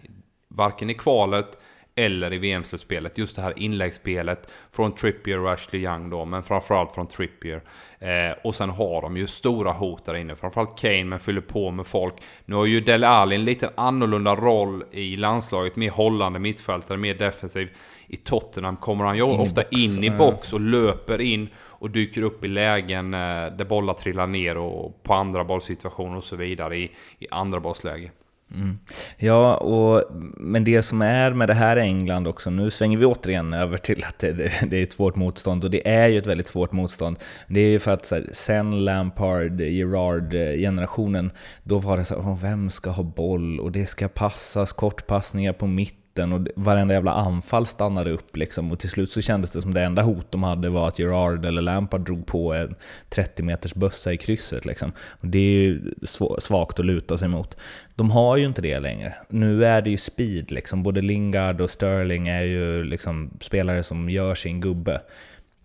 Varken 0.49 0.91
i 0.91 0.95
kvalet 0.95 1.59
eller 1.99 2.33
i 2.33 2.39
VM-slutspelet. 2.39 3.19
Just 3.19 3.37
det 3.37 3.43
här 3.43 3.59
inläggsspelet 3.59 4.51
från 4.73 4.93
Trippier 4.93 5.39
och 5.39 5.51
Ashley 5.51 5.83
Young 5.83 6.11
då, 6.11 6.25
men 6.25 6.43
framförallt 6.43 6.95
från 6.95 7.07
Trippier. 7.07 7.63
Eh, 7.99 8.37
och 8.45 8.55
sen 8.55 8.71
har 8.71 9.03
de 9.03 9.17
ju 9.17 9.27
stora 9.27 9.73
hot 9.73 10.05
där 10.05 10.15
inne, 10.15 10.37
framförallt 10.37 10.79
Kane, 10.79 11.05
men 11.05 11.21
fyller 11.21 11.41
på 11.41 11.71
med 11.71 11.87
folk. 11.87 12.15
Nu 12.45 12.55
har 12.55 12.67
ju 12.67 12.81
Dele 12.81 13.09
Alli 13.09 13.37
en 13.37 13.45
lite 13.45 13.71
annorlunda 13.75 14.37
roll 14.37 14.85
i 14.91 15.17
landslaget, 15.17 15.77
mer 15.77 15.91
hållande 15.91 16.39
mittfältare, 16.39 16.99
mer 16.99 17.15
defensiv. 17.15 17.69
I 18.07 18.17
Tottenham 18.17 18.77
kommer 18.77 19.05
han 19.05 19.17
ju 19.17 19.23
ofta 19.23 19.63
in 19.63 20.05
i 20.05 20.11
box 20.11 20.53
och 20.53 20.61
löper 20.61 21.21
in 21.21 21.49
och 21.57 21.91
dyker 21.91 22.23
upp 22.23 22.45
i 22.45 22.49
lägen 22.49 23.15
eh, 23.15 23.21
där 23.57 23.65
bollar 23.65 23.95
trillar 23.95 24.27
ner 24.27 24.57
och 24.57 25.03
på 25.03 25.15
andra 25.15 25.45
bollsituationer 25.45 26.17
och 26.17 26.25
så 26.25 26.37
vidare 26.37 26.77
i, 26.77 26.91
i 27.19 27.27
andra 27.31 27.61
bollsläge. 27.61 28.11
Mm. 28.55 28.79
Ja, 29.17 29.57
och, 29.57 30.05
men 30.37 30.65
det 30.65 30.83
som 30.83 31.03
är 31.03 31.31
med 31.31 31.49
det 31.49 31.55
här 31.55 31.77
England 31.77 32.27
också, 32.27 32.51
nu 32.51 32.71
svänger 32.71 32.99
vi 32.99 33.05
återigen 33.05 33.53
över 33.53 33.77
till 33.77 34.05
att 34.05 34.19
det, 34.19 34.33
det, 34.33 34.53
det 34.71 34.79
är 34.79 34.83
ett 34.83 34.93
svårt 34.93 35.17
motstånd, 35.17 35.65
och 35.65 35.71
det 35.71 35.89
är 35.89 36.09
ju 36.09 36.19
ett 36.19 36.27
väldigt 36.27 36.49
svårt 36.49 36.73
motstånd. 36.73 37.17
Det 37.47 37.61
är 37.61 37.69
ju 37.69 37.79
för 37.79 37.91
att 37.91 38.11
här, 38.11 38.27
sen 38.33 38.85
Lampard, 38.85 39.61
Gerard-generationen, 39.61 41.31
då 41.63 41.79
var 41.79 41.97
det 41.97 42.05
så 42.05 42.23
här, 42.23 42.39
vem 42.43 42.71
ska 42.71 42.91
ha 42.91 43.03
boll? 43.03 43.61
Och 43.61 43.73
det 43.73 43.87
ska 43.87 44.09
passas 44.09 44.73
kortpassningar 44.73 45.53
på 45.53 45.67
mitten 45.67 46.33
och 46.33 46.47
varenda 46.57 46.95
jävla 46.95 47.13
anfall 47.13 47.67
stannade 47.67 48.11
upp 48.11 48.37
liksom. 48.37 48.73
Och 48.73 48.79
till 48.79 48.91
slut 48.91 49.11
så 49.11 49.23
kändes 49.23 49.51
det 49.51 49.63
som 49.63 49.75
det 49.75 49.83
enda 49.83 50.03
hot 50.03 50.27
de 50.31 50.43
hade 50.43 50.69
var 50.69 50.89
att 50.89 50.99
Gerard 50.99 51.45
eller 51.45 51.63
Lampard 51.63 52.01
drog 52.01 52.27
på 52.27 52.55
en 52.55 52.75
30 53.09 53.43
meters 53.43 53.75
bössa 53.75 54.13
i 54.13 54.17
krysset 54.17 54.65
liksom. 54.65 54.93
Och 55.11 55.27
det 55.27 55.39
är 55.39 55.63
ju 55.63 55.95
svagt 56.39 56.81
att 56.81 56.87
luta 56.87 57.19
sig 57.19 57.29
mot. 57.29 57.57
De 57.99 58.11
har 58.11 58.37
ju 58.37 58.47
inte 58.47 58.63
det 58.63 58.81
längre. 58.81 59.15
Nu 59.29 59.65
är 59.65 59.83
det 59.83 59.91
ju 59.91 59.97
speed 59.97 60.51
liksom. 60.51 60.83
Både 60.83 61.01
Lingard 61.01 61.61
och 61.61 61.71
Sterling 61.71 62.29
är 62.29 62.43
ju 62.43 62.85
liksom 62.85 63.31
spelare 63.41 63.83
som 63.83 64.09
gör 64.09 64.35
sin 64.35 64.61
gubbe. 64.61 65.01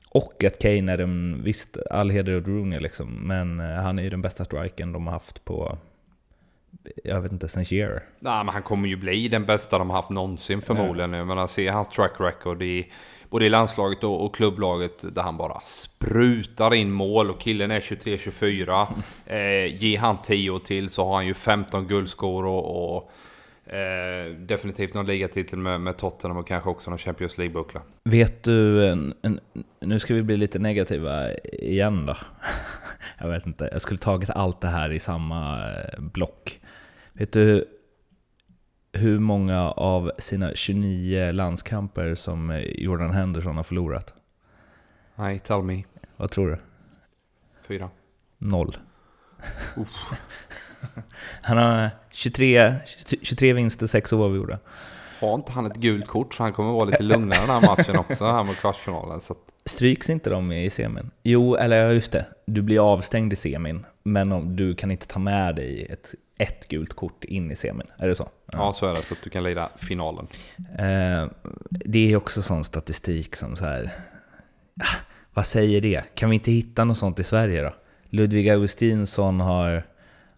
Och 0.10 0.43
att 0.43 0.60
Kane 0.60 0.91
är 0.91 0.98
den, 0.98 1.41
visst, 1.43 1.78
all 1.89 2.10
heder 2.10 2.38
åt 2.38 2.48
Rooney 2.48 2.80
liksom, 2.80 3.28
men 3.28 3.60
eh, 3.60 3.65
han 3.65 4.00
är 4.00 4.04
ju 4.04 4.10
den 4.10 4.22
bästa 4.22 4.46
striken 4.46 4.91
de 4.91 5.08
har 5.08 5.13
haft 5.13 5.46
på 5.46 5.78
jag 7.03 7.21
vet 7.21 7.31
inte, 7.31 7.47
sen 7.47 7.65
Shearer. 7.65 8.03
Nej, 8.19 8.43
men 8.43 8.53
han 8.53 8.63
kommer 8.63 8.88
ju 8.88 8.95
bli 8.95 9.27
den 9.27 9.45
bästa 9.45 9.77
de 9.77 9.89
har 9.89 9.97
haft 9.97 10.09
någonsin 10.09 10.62
förmodligen. 10.62 11.13
Jag 11.13 11.27
menar, 11.27 11.47
se 11.47 11.67
hans 11.67 11.89
track 11.89 12.12
record 12.19 12.63
i 12.63 12.91
både 13.29 13.45
i 13.45 13.49
landslaget 13.49 14.03
och, 14.03 14.25
och 14.25 14.36
klubblaget 14.36 15.15
där 15.15 15.21
han 15.21 15.38
bara 15.38 15.59
sprutar 15.59 16.73
in 16.73 16.91
mål 16.91 17.29
och 17.29 17.41
killen 17.41 17.71
är 17.71 17.79
23-24. 17.79 18.88
Eh, 19.25 19.83
ge 19.83 19.97
han 19.97 20.17
10 20.21 20.59
till 20.59 20.89
så 20.89 21.05
har 21.05 21.15
han 21.15 21.27
ju 21.27 21.33
15 21.33 21.88
guldskor 21.88 22.45
och, 22.45 22.95
och 22.95 23.12
eh, 23.73 24.36
definitivt 24.36 24.93
någon 24.93 25.05
ligatitel 25.05 25.59
med, 25.59 25.81
med 25.81 25.97
Tottenham 25.97 26.38
och 26.38 26.47
kanske 26.47 26.69
också 26.69 26.89
någon 26.89 26.99
Champions 26.99 27.38
League-buckla. 27.38 27.81
Vet 28.03 28.43
du, 28.43 28.88
en, 28.88 29.13
en, 29.21 29.39
nu 29.79 29.99
ska 29.99 30.13
vi 30.13 30.23
bli 30.23 30.38
lite 30.38 30.59
negativa 30.59 31.33
igen 31.43 32.05
då. 32.05 32.15
jag 33.19 33.29
vet 33.29 33.45
inte, 33.45 33.69
jag 33.71 33.81
skulle 33.81 33.99
tagit 33.99 34.29
allt 34.29 34.62
det 34.62 34.67
här 34.67 34.91
i 34.91 34.99
samma 34.99 35.71
eh, 35.71 35.99
block. 35.99 36.59
Vet 37.13 37.32
du 37.32 37.65
hur 38.93 39.19
många 39.19 39.71
av 39.71 40.12
sina 40.17 40.52
29 40.56 41.32
landskamper 41.32 42.15
som 42.15 42.63
Jordan 42.76 43.12
Henderson 43.12 43.56
har 43.56 43.63
förlorat? 43.63 44.13
Nej, 45.15 45.39
tell 45.39 45.63
me. 45.63 45.84
Vad 46.17 46.32
tror 46.32 46.49
du? 46.49 46.58
Fyra. 47.67 47.89
Noll. 48.38 48.78
han 51.41 51.58
har 51.58 51.89
23, 52.12 52.76
23 53.21 53.54
vinster, 53.54 53.88
6 53.88 54.13
oavgjorda. 54.13 54.60
Har 55.19 55.36
inte 55.36 55.52
han 55.52 55.65
ett 55.65 55.76
gult 55.76 56.08
kort 56.08 56.34
så 56.34 56.43
han 56.43 56.54
kommer 56.54 56.71
vara 56.71 56.86
lite 56.86 57.04
lugnare 57.04 57.39
den 57.39 57.49
här 57.49 57.62
matchen 57.62 57.97
också, 57.97 58.26
här 58.26 58.43
mot 58.43 58.56
kvartsfinalen. 58.56 59.21
Så. 59.21 59.36
Stryks 59.65 60.10
inte 60.10 60.30
de 60.30 60.52
i 60.52 60.69
semin? 60.69 61.12
Jo, 61.23 61.56
eller 61.56 61.91
just 61.91 62.12
det. 62.12 62.26
Du 62.45 62.62
blir 62.62 62.93
avstängd 62.93 63.34
i 63.34 63.36
semin, 63.36 63.86
men 64.04 64.32
om, 64.32 64.56
du 64.56 64.76
kan 64.76 64.91
inte 64.91 65.08
ta 65.08 65.19
med 65.19 65.56
dig 65.56 65.88
ett 65.89 66.15
ett 66.38 66.67
gult 66.67 66.93
kort 66.93 67.23
in 67.23 67.52
i 67.52 67.56
semin. 67.56 67.88
Är 67.97 68.08
det 68.08 68.15
så? 68.15 68.30
Ja, 68.45 68.58
ja 68.58 68.73
så 68.73 68.86
är 68.86 68.89
det. 68.89 69.02
Så 69.02 69.13
att 69.13 69.23
du 69.23 69.30
kan 69.30 69.43
leda 69.43 69.69
finalen. 69.78 70.28
Eh, 70.58 71.28
det 71.69 72.12
är 72.12 72.17
också 72.17 72.41
sån 72.41 72.63
statistik 72.63 73.36
som 73.36 73.56
så 73.56 73.65
här... 73.65 73.91
Ah, 74.80 74.97
vad 75.34 75.45
säger 75.45 75.82
det? 75.82 76.04
Kan 76.15 76.30
vi 76.30 76.36
inte 76.36 76.52
hitta 76.52 76.84
något 76.86 76.97
sånt 76.97 77.19
i 77.19 77.23
Sverige 77.23 77.62
då? 77.62 77.73
Ludvig 78.10 78.49
Augustinsson 78.49 79.39
har 79.39 79.84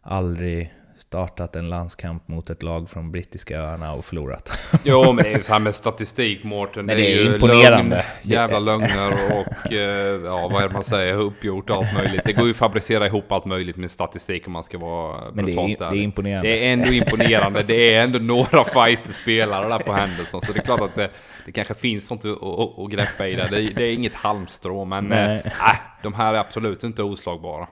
aldrig 0.01 0.73
startat 1.07 1.55
en 1.55 1.69
landskamp 1.69 2.27
mot 2.27 2.49
ett 2.49 2.63
lag 2.63 2.89
från 2.89 3.11
brittiska 3.11 3.59
öarna 3.59 3.93
och 3.93 4.05
förlorat. 4.05 4.59
Jo, 4.83 5.13
men 5.13 5.23
det 5.23 5.33
är 5.33 5.41
så 5.41 5.53
här 5.53 5.59
med 5.59 5.75
statistik, 5.85 6.43
Mårten. 6.43 6.87
Det, 6.87 6.95
det, 6.95 7.13
är, 7.13 7.29
är 7.29 7.33
imponerande. 7.33 7.95
Lögn, 7.95 8.05
jävla 8.21 8.59
lögner 8.59 9.13
och, 9.13 9.71
eh, 9.71 10.25
ja, 10.25 10.47
vad 10.47 10.63
är 10.63 10.67
det 10.67 10.73
man 10.73 10.83
säger, 10.83 11.13
uppgjort 11.13 11.69
och 11.69 11.75
allt 11.75 11.93
möjligt. 11.97 12.21
Det 12.25 12.33
går 12.33 12.45
ju 12.45 12.51
att 12.51 12.57
fabricera 12.57 13.07
ihop 13.07 13.31
allt 13.31 13.45
möjligt 13.45 13.75
med 13.75 13.91
statistik 13.91 14.47
om 14.47 14.53
man 14.53 14.63
ska 14.63 14.77
vara 14.77 15.31
Men 15.33 15.45
det 15.45 15.51
är, 15.51 15.77
det 15.91 15.97
är 15.97 16.03
imponerande. 16.03 16.47
Det 16.47 16.67
är 16.67 16.73
ändå 16.73 16.91
imponerande. 16.91 17.63
Det 17.63 17.93
är 17.93 18.03
ändå 18.03 18.19
några 18.19 18.63
fighter-spelare 18.63 19.67
där 19.67 19.79
på 19.79 19.93
Henderson, 19.93 20.41
så 20.41 20.53
det 20.53 20.59
är 20.59 20.63
klart 20.63 20.81
att 20.81 20.95
det, 20.95 21.09
det 21.45 21.51
kanske 21.51 21.73
finns 21.73 22.07
sånt 22.07 22.25
att, 22.25 22.43
att, 22.43 22.79
att 22.79 22.91
greppa 22.91 23.27
i 23.27 23.35
det. 23.35 23.47
Det 23.51 23.63
är, 23.63 23.73
det 23.75 23.83
är 23.83 23.93
inget 23.93 24.15
halmstrå, 24.15 24.85
men 24.85 25.05
Nej. 25.05 25.41
äh, 25.45 25.75
de 26.03 26.13
här 26.13 26.33
är 26.33 26.37
absolut 26.37 26.83
inte 26.83 27.03
oslagbara. 27.03 27.67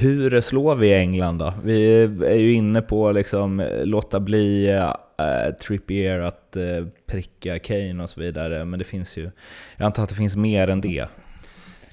Hur 0.00 0.40
slår 0.40 0.74
vi 0.74 0.94
England 0.94 1.38
då? 1.38 1.52
Vi 1.64 2.02
är 2.26 2.36
ju 2.36 2.52
inne 2.52 2.82
på 2.82 3.12
liksom 3.12 3.68
låta 3.84 4.20
bli 4.20 4.70
äh, 4.70 5.54
Trippier 5.62 6.20
att 6.20 6.56
äh, 6.56 6.62
pricka 7.06 7.58
Kane 7.58 8.02
och 8.02 8.10
så 8.10 8.20
vidare, 8.20 8.64
men 8.64 8.78
det 8.78 8.84
finns 8.84 9.16
ju... 9.16 9.30
Jag 9.76 9.86
antar 9.86 10.02
att 10.02 10.08
det 10.08 10.14
finns 10.14 10.36
mer 10.36 10.70
än 10.70 10.80
det. 10.80 11.08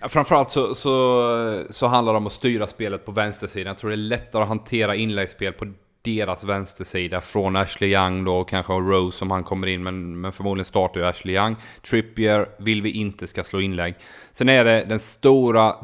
Ja, 0.02 0.08
framförallt 0.08 0.52
så, 0.52 0.76
så, 0.76 1.64
så 1.70 1.88
handlar 1.88 2.14
det 2.14 2.18
om 2.18 2.28
att 2.28 2.34
styra 2.34 2.68
spelet 2.68 3.06
på 3.06 3.12
vänstersidan. 3.12 3.68
Jag 3.68 3.78
tror 3.78 3.90
det 3.90 3.96
är 3.96 3.98
lättare 3.98 4.42
att 4.42 4.48
hantera 4.48 4.96
inläggsspel 4.96 5.54
på 5.54 5.74
deras 6.02 6.44
vänstersida 6.44 7.22
från 7.22 7.56
Ashley 7.56 7.94
Young 7.94 8.24
då, 8.24 8.36
och 8.36 8.50
kanske 8.50 8.74
Rose 8.74 9.26
om 9.26 9.32
han 9.32 9.44
kommer 9.44 9.68
in, 9.68 9.84
men, 9.84 10.22
men 10.22 10.32
förmodligen 10.32 10.66
startar 10.66 11.00
ju 11.00 11.06
Ashley 11.08 11.36
Young. 11.36 11.56
Trippier 11.90 12.50
vill 12.58 12.82
vi 12.82 12.92
inte 12.92 13.28
ska 13.28 13.44
slå 13.44 13.62
inlägg. 13.62 13.96
Sen 14.34 14.50
är 14.50 14.66
det 14.66 14.86
den 14.90 15.00
stora 15.00 15.76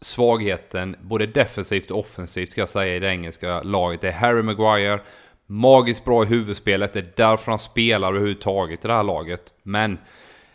svagheten, 0.00 0.96
både 1.00 1.26
defensivt 1.26 1.90
och 1.90 1.98
offensivt 1.98 2.52
ska 2.52 2.60
jag 2.60 2.68
säga 2.68 2.96
i 2.96 3.00
det 3.00 3.08
engelska 3.08 3.62
laget, 3.62 4.00
det 4.00 4.08
är 4.08 4.12
Harry 4.12 4.42
Maguire. 4.42 5.00
Magiskt 5.46 6.04
bra 6.04 6.22
i 6.22 6.26
huvudspelet, 6.26 6.92
det 6.92 6.98
är 6.98 7.12
därför 7.16 7.52
han 7.52 7.58
spelar 7.58 8.08
överhuvudtaget 8.08 8.84
i 8.84 8.88
det 8.88 8.94
här 8.94 9.02
laget. 9.02 9.52
Men 9.62 9.98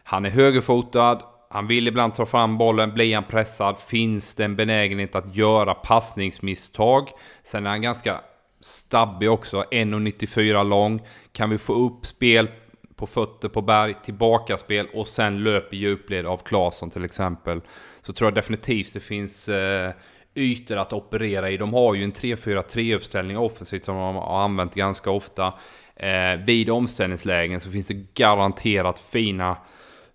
han 0.04 0.26
är 0.26 0.30
högerfotad, 0.30 1.22
han 1.50 1.68
vill 1.68 1.88
ibland 1.88 2.14
ta 2.14 2.26
fram 2.26 2.58
bollen, 2.58 2.94
blir 2.94 3.16
han 3.16 3.24
pressad 3.24 3.80
finns 3.80 4.36
det 4.36 4.46
en 4.46 4.56
benägenhet 4.56 5.16
att 5.16 5.36
göra 5.36 5.74
passningsmisstag. 5.74 7.10
Sen 7.44 7.66
är 7.66 7.70
han 7.70 7.82
ganska 7.82 8.22
stabbig 8.62 9.32
också, 9.32 9.64
1,94 9.72 10.64
lång. 10.64 11.02
Kan 11.32 11.50
vi 11.50 11.58
få 11.58 11.74
upp 11.74 12.06
spel 12.06 12.50
på 12.96 13.08
fötter 13.08 13.50
på 13.50 13.62
berg, 13.62 13.96
tillbaka 14.04 14.58
spel 14.58 14.88
och 14.94 15.08
sen 15.08 15.44
löp 15.44 15.74
i 15.74 15.78
djupled 15.78 16.26
av 16.26 16.38
Claesson 16.38 16.90
till 16.90 17.06
exempel. 17.06 17.62
Så 18.02 18.14
tror 18.14 18.28
jag 18.28 18.36
definitivt 18.36 18.94
det 18.94 19.00
finns 19.00 19.50
eh, 19.50 19.92
ytor 20.36 20.78
att 20.78 20.94
operera 20.94 21.50
i. 21.50 21.58
De 21.58 21.74
har 21.74 21.94
ju 21.94 22.04
en 22.04 22.14
3-4-3 22.14 22.96
uppställning 22.96 23.38
offensivt 23.38 23.86
som 23.86 23.96
de 23.96 24.16
har 24.16 24.44
använt 24.44 24.76
ganska 24.76 25.12
ofta. 25.12 25.54
Eh, 25.96 26.46
vid 26.46 26.70
omställningslägen 26.70 27.62
så 27.62 27.72
finns 27.72 27.88
det 27.88 28.14
garanterat 28.14 29.00
fina 29.00 29.58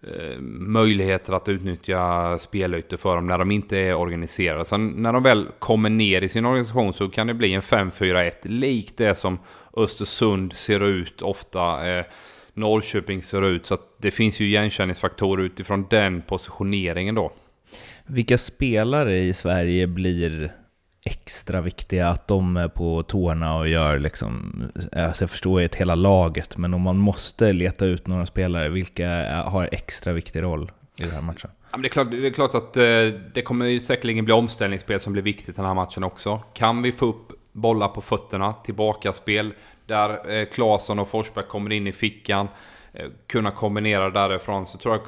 Eh, 0.03 0.41
möjligheter 0.41 1.33
att 1.33 1.49
utnyttja 1.49 2.39
spelytor 2.39 2.97
för 2.97 3.17
dem 3.17 3.27
när 3.27 3.39
de 3.39 3.51
inte 3.51 3.79
är 3.79 3.95
organiserade. 3.95 4.65
Sen 4.65 4.89
när 4.89 5.13
de 5.13 5.23
väl 5.23 5.49
kommer 5.59 5.91
ner 5.91 6.23
i 6.23 6.29
sin 6.29 6.47
organisation 6.47 6.95
så 6.95 7.09
kan 7.09 7.27
det 7.27 7.35
bli 7.35 7.55
en 7.55 7.63
5-4-1 7.63 8.33
likt 8.43 8.97
det 8.97 9.15
som 9.15 9.39
Östersund 9.77 10.53
ser 10.53 10.81
ut 10.81 11.23
ofta. 11.23 11.91
Eh, 11.91 12.05
Norrköping 12.61 13.23
ser 13.23 13.43
ut. 13.43 13.67
Så 13.67 13.79
det 13.99 14.11
finns 14.11 14.41
ju 14.41 14.45
igenkänningsfaktorer 14.45 15.43
utifrån 15.43 15.87
den 15.91 16.23
positioneringen 16.23 17.15
då. 17.15 17.33
Vilka 18.07 18.39
spelare 18.39 19.19
i 19.19 19.33
Sverige 19.33 19.87
blir 19.87 20.53
extra 21.05 21.61
viktiga, 21.61 22.09
att 22.09 22.29
de 22.29 22.57
är 22.57 22.69
på 22.69 23.03
tårna 23.03 23.59
och 23.59 23.69
gör 23.69 23.99
liksom, 23.99 24.63
alltså 24.93 25.23
jag 25.23 25.31
förstår 25.31 25.61
ett 25.61 25.75
hela 25.75 25.95
laget, 25.95 26.57
men 26.57 26.75
om 26.75 26.81
man 26.81 26.97
måste 26.97 27.53
leta 27.53 27.87
ut 27.87 28.07
några 28.07 28.27
spelare, 28.27 28.69
vilka 28.69 29.09
har 29.43 29.69
extra 29.73 30.13
viktig 30.13 30.43
roll 30.43 30.71
i 30.97 31.03
den 31.03 31.11
här 31.11 31.23
matchen? 31.23 31.51
Ja, 31.73 31.79
det, 31.79 31.87
är 31.87 31.89
klart, 31.89 32.11
det 32.11 32.27
är 32.27 32.31
klart 32.31 32.55
att 32.55 32.77
eh, 32.77 32.83
det 33.35 33.43
kommer 33.45 33.79
säkerligen 33.79 34.25
bli 34.25 34.35
omställningsspel 34.35 35.01
som 35.01 35.13
blir 35.13 35.23
viktigt 35.23 35.49
i 35.49 35.53
den 35.53 35.65
här 35.65 35.75
matchen 35.75 36.05
också. 36.05 36.43
Kan 36.55 36.83
vi 36.83 36.93
få 36.93 37.07
upp 37.07 37.33
bollar 37.53 37.89
på 37.89 38.01
fötterna, 38.01 38.53
tillbaka 38.53 39.13
spel 39.13 39.55
där 39.87 40.31
eh, 40.31 40.47
Claesson 40.47 40.99
och 40.99 41.09
Forsberg 41.09 41.45
kommer 41.45 41.73
in 41.73 41.87
i 41.87 41.93
fickan, 41.93 42.49
eh, 42.93 43.07
kunna 43.27 43.51
kombinera 43.51 44.11
därifrån, 44.11 44.67
så 44.67 44.79
tror 44.79 44.95
jag 44.95 45.03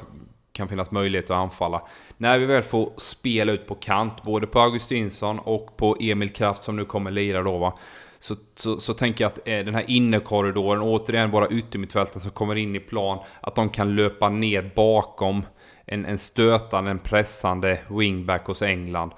kan 0.51 0.67
finnas 0.67 0.91
möjlighet 0.91 1.29
att 1.29 1.37
anfalla. 1.37 1.81
När 2.17 2.39
vi 2.39 2.45
väl 2.45 2.63
får 2.63 2.93
spela 2.97 3.51
ut 3.51 3.67
på 3.67 3.75
kant, 3.75 4.23
både 4.23 4.47
på 4.47 4.59
Augustinsson 4.59 5.39
och 5.39 5.77
på 5.77 5.97
Emil 5.99 6.29
Kraft 6.29 6.63
som 6.63 6.75
nu 6.75 6.85
kommer 6.85 7.11
lira 7.11 7.43
då 7.43 7.57
va. 7.57 7.77
Så, 8.19 8.35
så, 8.55 8.79
så 8.79 8.93
tänker 8.93 9.23
jag 9.23 9.31
att 9.31 9.47
eh, 9.47 9.65
den 9.65 9.75
här 9.75 9.85
innerkorridoren, 9.87 10.81
återigen 10.81 11.31
våra 11.31 11.47
yttermittfältare 11.47 12.19
som 12.19 12.31
kommer 12.31 12.55
in 12.55 12.75
i 12.75 12.79
plan, 12.79 13.19
att 13.41 13.55
de 13.55 13.69
kan 13.69 13.95
löpa 13.95 14.29
ner 14.29 14.71
bakom 14.75 15.45
en, 15.85 16.05
en 16.05 16.17
stötande, 16.17 16.91
en 16.91 16.99
pressande 16.99 17.79
wingback 17.89 18.45
hos 18.45 18.61
England. 18.61 19.11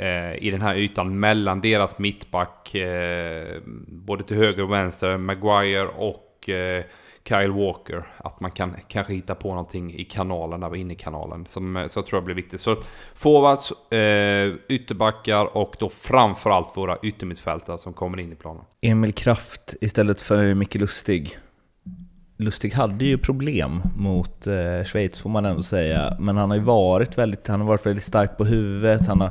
Eh, 0.00 0.44
I 0.44 0.50
den 0.50 0.60
här 0.60 0.74
ytan 0.76 1.20
mellan 1.20 1.60
deras 1.60 1.98
mittback, 1.98 2.74
eh, 2.74 3.58
både 3.86 4.24
till 4.24 4.36
höger 4.36 4.62
och 4.62 4.72
vänster, 4.72 5.16
Maguire 5.16 5.88
och 5.88 6.48
eh, 6.48 6.84
Kyle 7.24 7.50
Walker. 7.52 8.02
Att 8.16 8.40
man 8.40 8.50
kan 8.50 8.76
kanske 8.88 9.12
hitta 9.12 9.34
på 9.34 9.48
någonting 9.48 9.94
i 9.94 10.04
kanalen, 10.04 10.60
där 10.60 10.76
inne 10.76 10.92
i 10.92 10.96
kanalen. 10.96 11.46
Som, 11.46 11.86
så 11.90 11.98
jag 11.98 12.06
tror 12.06 12.16
jag 12.16 12.24
blir 12.24 12.34
viktigt. 12.34 12.60
Så 12.60 12.76
forwards, 13.14 13.72
ytterbackar 14.68 15.56
och 15.56 15.74
då 15.78 15.88
framförallt 15.88 16.76
våra 16.76 16.98
yttermittfältare 17.02 17.78
som 17.78 17.92
kommer 17.92 18.20
in 18.20 18.32
i 18.32 18.36
planen. 18.36 18.62
Emil 18.80 19.12
Kraft 19.12 19.74
istället 19.80 20.22
för 20.22 20.54
Micke 20.54 20.74
Lustig. 20.74 21.38
Lustig 22.40 22.72
hade 22.72 23.04
ju 23.04 23.18
problem 23.18 23.82
mot 23.96 24.46
eh, 24.46 24.84
Schweiz 24.84 25.18
får 25.18 25.30
man 25.30 25.44
ändå 25.44 25.62
säga, 25.62 26.16
men 26.18 26.36
han 26.36 26.50
har 26.50 26.56
ju 26.56 26.62
varit 26.62 27.18
väldigt, 27.18 27.48
han 27.48 27.60
har 27.60 27.68
varit 27.68 27.86
väldigt 27.86 28.04
stark 28.04 28.36
på 28.36 28.44
huvudet, 28.44 29.06
han 29.06 29.20
har, 29.20 29.30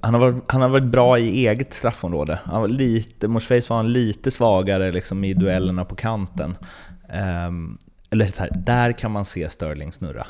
han 0.00 0.14
har, 0.14 0.20
varit, 0.20 0.44
han 0.46 0.62
har 0.62 0.68
varit 0.68 0.84
bra 0.84 1.18
i 1.18 1.46
eget 1.46 1.74
straffområde. 1.74 2.38
Han 2.44 2.60
var 2.60 2.68
lite, 2.68 3.28
mot 3.28 3.42
Schweiz 3.42 3.70
var 3.70 3.76
han 3.76 3.92
lite 3.92 4.30
svagare 4.30 4.92
liksom, 4.92 5.24
i 5.24 5.34
duellerna 5.34 5.84
på 5.84 5.94
kanten. 5.94 6.56
Um, 7.46 7.78
eller 8.14 8.26
så 8.26 8.42
här, 8.42 8.50
där 8.56 8.92
kan 8.92 9.10
man 9.10 9.24
se 9.24 9.50
Sterling 9.50 9.92
snurra. 9.92 10.26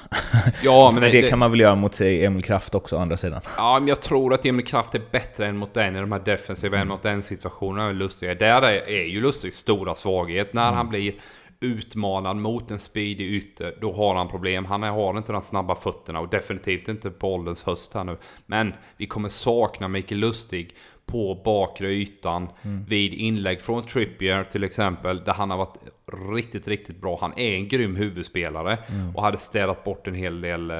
Ja, 0.63 0.91
men 0.95 1.03
det, 1.03 1.11
det, 1.11 1.29
kan 1.29 1.39
man 1.39 1.51
väl 1.51 1.61
göra 1.61 1.75
mot 1.75 1.95
sig 1.95 2.25
Emil 2.25 2.45
Kraft 2.45 2.75
också 2.75 2.97
å 2.97 2.99
andra 2.99 3.17
sidan. 3.17 3.41
Ja, 3.57 3.79
men 3.79 3.89
jag 3.89 4.01
tror 4.01 4.35
att 4.35 4.47
Emil 4.47 4.67
Kraft 4.67 4.95
är 4.95 5.03
bättre 5.11 5.47
än 5.47 5.57
mot 5.57 5.75
den 5.75 5.97
i 5.97 6.01
de 6.01 6.13
här 6.13 6.21
defensiva, 6.25 6.77
mm. 6.77 6.81
än 6.81 6.89
mot 6.89 7.03
den 7.03 7.23
situationen. 7.23 7.99
Lustiga. 7.99 8.35
Där 8.35 8.63
är, 8.63 8.89
är 8.89 9.05
ju 9.05 9.21
Lustigs 9.21 9.57
stora 9.57 9.95
svaghet. 9.95 10.53
När 10.53 10.63
mm. 10.63 10.77
han 10.77 10.89
blir 10.89 11.15
utmanad 11.61 12.37
mot 12.37 12.71
en 12.71 12.79
speedig 12.79 13.25
ytter, 13.25 13.79
då 13.81 13.93
har 13.93 14.15
han 14.15 14.29
problem. 14.29 14.65
Han 14.65 14.83
har 14.83 15.19
inte 15.19 15.33
de 15.33 15.43
snabba 15.43 15.75
fötterna 15.75 16.21
och 16.21 16.29
definitivt 16.29 16.89
inte 16.89 17.11
på 17.11 17.35
ålderns 17.35 17.63
höst 17.63 17.95
här 17.95 18.05
nu. 18.05 18.17
Men 18.47 18.73
vi 18.97 19.07
kommer 19.07 19.29
sakna 19.29 19.89
Mikael 19.89 20.21
Lustig 20.21 20.75
på 21.07 21.43
bakre 21.45 21.89
ytan 21.89 22.49
mm. 22.63 22.85
vid 22.85 23.13
inlägg 23.13 23.61
från 23.61 23.83
Trippier 23.83 24.45
till 24.45 24.65
exempel, 24.65 25.25
där 25.25 25.33
han 25.33 25.51
har 25.51 25.59
varit 25.59 25.79
riktigt, 26.13 26.69
riktigt 26.69 27.01
bra. 27.01 27.19
Han 27.21 27.39
är 27.39 27.55
en 27.55 27.69
grym 27.69 27.97
huvudspelare 27.97 28.79
mm. 28.89 29.17
och 29.17 29.23
hade 29.23 29.39
städat 29.39 29.85
bort 29.85 30.07
en 30.07 30.15
hel 30.15 30.41
del 30.41 30.71
äh, 30.71 30.77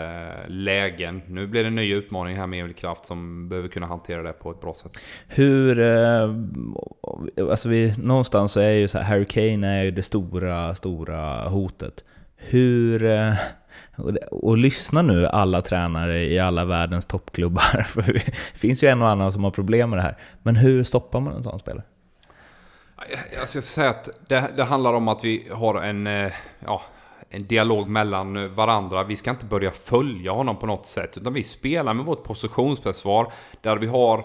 lägen. 0.49 1.23
Nu 1.29 1.47
blir 1.47 1.63
det 1.63 1.69
en 1.69 1.75
ny 1.75 1.95
utmaning 1.95 2.37
här 2.37 2.47
med 2.47 2.61
Emil 2.61 2.75
Kraft 2.75 3.07
som 3.07 3.49
behöver 3.49 3.69
kunna 3.69 3.87
hantera 3.87 4.23
det 4.23 4.33
på 4.33 4.51
ett 4.51 4.61
bra 4.61 4.75
sätt. 4.75 4.93
Hur, 5.29 5.81
äh, 5.81 6.31
alltså 7.51 7.69
vi, 7.69 7.95
någonstans 7.99 8.53
så 8.53 8.61
är 8.61 8.71
ju 8.71 8.89
så 8.89 8.99
här, 8.99 9.05
Harry 9.05 9.25
Kane 9.25 9.69
är 9.69 9.85
ju 9.85 9.91
det 9.91 10.03
stora, 10.03 10.75
stora 10.75 11.49
hotet. 11.49 12.05
Hur 12.37 13.05
och, 13.97 14.17
och, 14.31 14.59
lyssna 14.59 15.03
nu 15.03 15.27
alla 15.27 15.63
tränare 15.63 16.25
i 16.25 16.39
alla 16.39 16.65
världens 16.65 17.07
toppklubbar, 17.07 17.83
för 17.87 18.13
det 18.13 18.35
finns 18.55 18.85
ju 18.85 18.89
en 18.89 19.03
och 19.03 19.09
annan 19.09 19.33
som 19.33 19.45
har 19.45 19.51
problem 19.51 19.91
med 19.91 19.99
det 19.99 20.03
här. 20.03 20.19
Men 20.43 20.57
hur 20.57 20.85
stoppar 20.85 21.21
man 21.21 21.37
en 21.37 21.43
sån 21.43 21.59
spelare? 21.59 21.85
Alltså, 23.13 23.35
jag 23.35 23.49
ska 23.49 23.61
säga 23.61 23.91
att 23.91 24.09
det, 24.29 24.53
det 24.57 24.65
handlar 24.65 24.93
om 24.93 25.09
att 25.09 25.25
vi 25.25 25.49
har 25.53 25.75
en, 25.83 26.07
eh, 26.07 26.33
ja, 26.67 26.83
en 27.31 27.47
dialog 27.47 27.89
mellan 27.89 28.55
varandra. 28.55 29.05
Vi 29.05 29.17
ska 29.17 29.31
inte 29.31 29.45
börja 29.45 29.71
följa 29.71 30.33
honom 30.33 30.57
på 30.57 30.67
något 30.67 30.87
sätt, 30.87 31.17
utan 31.17 31.33
vi 31.33 31.43
spelar 31.43 31.95
med 31.95 32.07
vårt 32.07 32.25
positionsförsvar 32.25 33.33
där 33.61 33.77
vi 33.77 33.87
har 33.87 34.19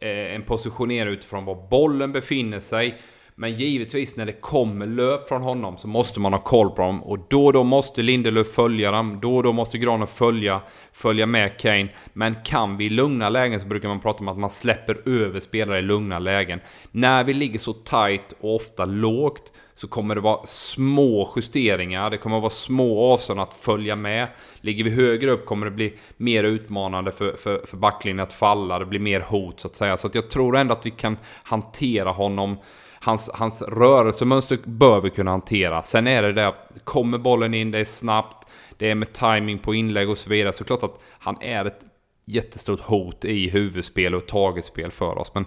eh, 0.00 0.34
en 0.34 0.42
positionering 0.42 1.12
utifrån 1.12 1.44
var 1.44 1.68
bollen 1.70 2.12
befinner 2.12 2.60
sig. 2.60 2.98
Men 3.36 3.54
givetvis 3.54 4.16
när 4.16 4.26
det 4.26 4.32
kommer 4.32 4.86
löp 4.86 5.28
från 5.28 5.42
honom 5.42 5.78
så 5.78 5.88
måste 5.88 6.20
man 6.20 6.32
ha 6.32 6.40
koll 6.40 6.70
på 6.70 6.82
dem. 6.82 7.02
Och 7.02 7.18
då 7.28 7.46
och 7.46 7.52
då 7.52 7.64
måste 7.64 8.02
Lindelöf 8.02 8.46
följa 8.46 8.90
dem. 8.90 9.18
Då 9.22 9.36
och 9.36 9.42
då 9.42 9.52
måste 9.52 9.78
Granen 9.78 10.06
följa, 10.06 10.60
följa 10.92 11.26
med 11.26 11.58
Kane. 11.58 11.88
Men 12.12 12.34
kan 12.44 12.76
vi 12.76 12.84
i 12.84 12.90
lugna 12.90 13.28
lägen 13.28 13.60
så 13.60 13.66
brukar 13.66 13.88
man 13.88 14.00
prata 14.00 14.18
om 14.18 14.28
att 14.28 14.38
man 14.38 14.50
släpper 14.50 15.08
över 15.08 15.40
spelare 15.40 15.78
i 15.78 15.82
lugna 15.82 16.18
lägen. 16.18 16.60
När 16.90 17.24
vi 17.24 17.34
ligger 17.34 17.58
så 17.58 17.72
tight 17.72 18.34
och 18.40 18.54
ofta 18.54 18.84
lågt 18.84 19.52
så 19.74 19.88
kommer 19.88 20.14
det 20.14 20.20
vara 20.20 20.46
små 20.46 21.32
justeringar. 21.36 22.10
Det 22.10 22.16
kommer 22.16 22.40
vara 22.40 22.50
små 22.50 23.12
avstånd 23.12 23.40
att 23.40 23.54
följa 23.54 23.96
med. 23.96 24.28
Ligger 24.60 24.84
vi 24.84 24.90
högre 24.90 25.30
upp 25.30 25.46
kommer 25.46 25.66
det 25.66 25.72
bli 25.72 25.94
mer 26.16 26.44
utmanande 26.44 27.12
för, 27.12 27.32
för, 27.32 27.66
för 27.66 27.76
backlinjen 27.76 28.20
att 28.20 28.32
falla. 28.32 28.78
Det 28.78 28.86
blir 28.86 29.00
mer 29.00 29.20
hot 29.20 29.60
så 29.60 29.68
att 29.68 29.76
säga. 29.76 29.96
Så 29.96 30.06
att 30.06 30.14
jag 30.14 30.30
tror 30.30 30.56
ändå 30.56 30.72
att 30.72 30.86
vi 30.86 30.90
kan 30.90 31.16
hantera 31.42 32.10
honom 32.10 32.56
hans, 33.04 33.30
hans 33.34 33.62
rörelsemönster 33.62 34.58
bör 34.64 35.00
vi 35.00 35.10
kunna 35.10 35.30
hantera. 35.30 35.82
Sen 35.82 36.06
är 36.06 36.22
det 36.22 36.32
där, 36.32 36.54
kommer 36.84 37.18
bollen 37.18 37.54
in, 37.54 37.70
det 37.70 37.78
är 37.78 37.84
snabbt, 37.84 38.48
det 38.78 38.90
är 38.90 38.94
med 38.94 39.12
timing 39.12 39.58
på 39.58 39.74
inlägg 39.74 40.10
och 40.10 40.18
så 40.18 40.30
vidare. 40.30 40.52
Så 40.52 40.64
klart 40.64 40.82
att 40.82 41.00
han 41.18 41.36
är 41.40 41.64
ett 41.64 41.80
jättestort 42.24 42.80
hot 42.80 43.24
i 43.24 43.48
huvudspel 43.50 44.14
och 44.14 44.26
tagetspel 44.26 44.90
för 44.90 45.18
oss. 45.18 45.34
Men 45.34 45.46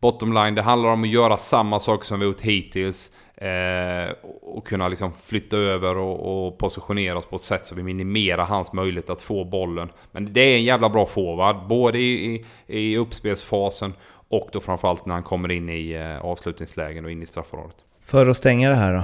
bottom 0.00 0.32
line, 0.32 0.54
det 0.54 0.62
handlar 0.62 0.88
om 0.90 1.02
att 1.02 1.08
göra 1.08 1.36
samma 1.36 1.80
sak 1.80 2.04
som 2.04 2.20
vi 2.20 2.26
gjort 2.26 2.40
hittills. 2.40 3.10
Eh, 3.40 4.14
och 4.42 4.66
kunna 4.66 4.88
liksom 4.88 5.12
flytta 5.22 5.56
över 5.56 5.96
och, 5.96 6.46
och, 6.46 6.58
positionera 6.58 7.18
oss 7.18 7.26
på 7.26 7.36
ett 7.36 7.42
sätt 7.42 7.66
så 7.66 7.74
vi 7.74 7.82
minimerar 7.82 8.44
hans 8.44 8.72
möjlighet 8.72 9.10
att 9.10 9.22
få 9.22 9.44
bollen. 9.44 9.88
Men 10.12 10.32
det 10.32 10.40
är 10.40 10.56
en 10.56 10.64
jävla 10.64 10.88
bra 10.88 11.06
forward, 11.06 11.68
både 11.68 11.98
i, 11.98 12.34
i, 12.34 12.44
i 12.66 12.96
uppspelsfasen 12.96 13.92
och 14.28 14.48
då 14.52 14.60
framförallt 14.60 15.06
när 15.06 15.14
han 15.14 15.22
kommer 15.22 15.50
in 15.50 15.68
i 15.68 15.92
eh, 15.92 16.24
avslutningslägen 16.24 17.04
och 17.04 17.10
in 17.10 17.22
i 17.22 17.26
straffområdet. 17.26 17.76
För 18.00 18.26
att 18.26 18.36
stänga 18.36 18.68
det 18.68 18.74
här 18.74 18.94
då. 18.94 19.02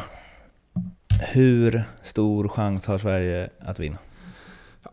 Hur 1.33 1.85
stor 2.03 2.49
chans 2.49 2.87
har 2.87 2.99
Sverige 2.99 3.51
att 3.61 3.81
vinna? 3.81 3.99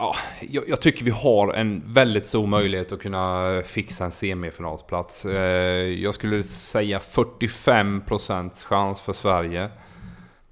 Ja, 0.01 0.15
jag, 0.39 0.63
jag, 0.69 0.81
tycker 0.81 1.05
vi 1.05 1.11
har 1.11 1.53
en 1.53 1.83
väldigt 1.85 2.25
stor 2.25 2.47
möjlighet 2.47 2.91
att 2.91 3.01
kunna 3.01 3.61
fixa 3.65 4.05
en 4.05 4.11
semifinalsplats. 4.11 5.25
Eh, 5.25 5.41
jag 5.87 6.13
skulle 6.13 6.43
säga 6.43 6.99
45% 6.99 8.65
chans 8.65 9.01
för 9.01 9.13
Sverige. 9.13 9.69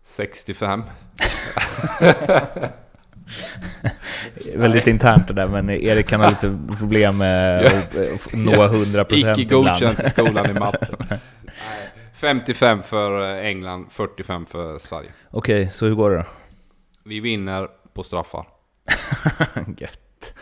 65. 0.04 0.84
Väldigt 4.56 4.88
internt 4.88 5.28
det 5.28 5.34
där, 5.34 5.48
men 5.48 5.70
Erik 5.70 6.08
kan 6.08 6.22
ha 6.22 6.30
lite 6.30 6.60
problem 6.80 7.18
med 7.18 7.66
att 7.66 8.34
nå 8.34 8.52
100% 8.52 9.14
Icke 9.14 9.44
godkänt 9.44 10.04
i 10.04 10.10
skolan 10.10 10.50
i 10.50 10.54
matte. 10.54 11.20
55 12.14 12.84
för 12.88 13.22
England, 13.44 13.88
45 13.92 14.46
för 14.46 14.80
Sverige. 14.80 15.10
Okej, 15.32 15.62
okay, 15.62 15.74
så 15.74 15.86
hur 15.86 15.96
går 15.96 16.12
det 16.12 16.18
då? 16.18 16.24
Vi 17.04 17.20
vinner 17.20 17.68
på 17.94 18.04
straffar. 18.04 18.59
Gött. 19.78 20.34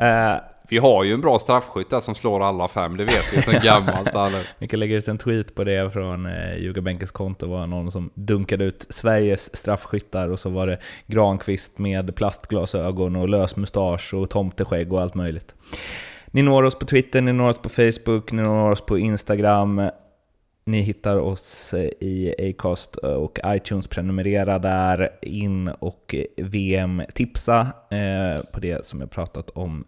Uh, 0.00 0.52
vi 0.72 0.78
har 0.78 1.04
ju 1.04 1.14
en 1.14 1.20
bra 1.20 1.38
straffskytt 1.38 1.90
där 1.90 2.00
som 2.00 2.14
slår 2.14 2.42
alla 2.42 2.68
fem, 2.68 2.96
det 2.96 3.04
vet 3.04 3.32
vi 3.32 3.42
sen 3.42 3.60
gammalt. 3.62 4.36
vi 4.58 4.68
kan 4.68 4.80
lägga 4.80 4.96
ut 4.96 5.08
en 5.08 5.18
tweet 5.18 5.54
på 5.54 5.64
det 5.64 5.92
från 5.92 6.26
eh, 6.26 6.58
Ljugarbänkens 6.58 7.10
konto. 7.10 7.46
Det 7.46 7.52
var 7.52 7.66
någon 7.66 7.92
som 7.92 8.10
dunkade 8.14 8.64
ut 8.64 8.86
Sveriges 8.90 9.56
straffskyttar 9.56 10.28
och 10.28 10.38
så 10.38 10.48
var 10.48 10.66
det 10.66 10.78
Granqvist 11.06 11.78
med 11.78 12.16
plastglasögon 12.16 13.16
och 13.16 13.28
lös 13.28 13.56
mustasch 13.56 14.14
och 14.14 14.30
tomteskägg 14.30 14.92
och 14.92 15.02
allt 15.02 15.14
möjligt. 15.14 15.54
Ni 16.26 16.42
når 16.42 16.62
oss 16.62 16.78
på 16.78 16.86
Twitter, 16.86 17.20
ni 17.20 17.32
når 17.32 17.48
oss 17.48 17.58
på 17.58 17.68
Facebook, 17.68 18.32
ni 18.32 18.42
når 18.42 18.70
oss 18.70 18.80
på 18.80 18.98
Instagram. 18.98 19.90
Ni 20.64 20.80
hittar 20.80 21.16
oss 21.16 21.74
eh, 21.74 21.90
i 22.00 22.34
Acast 22.38 22.98
eh, 23.02 23.10
och 23.10 23.38
iTunes, 23.46 23.86
prenumerera 23.86 24.58
där, 24.58 25.10
in 25.22 25.68
och 25.68 26.14
eh, 26.14 26.44
VM-tipsa 26.44 27.72
på 28.52 28.60
det 28.60 28.86
som 28.86 29.00
jag 29.00 29.10
pratat 29.10 29.50
om 29.50 29.84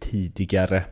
tidigare. 0.00 0.84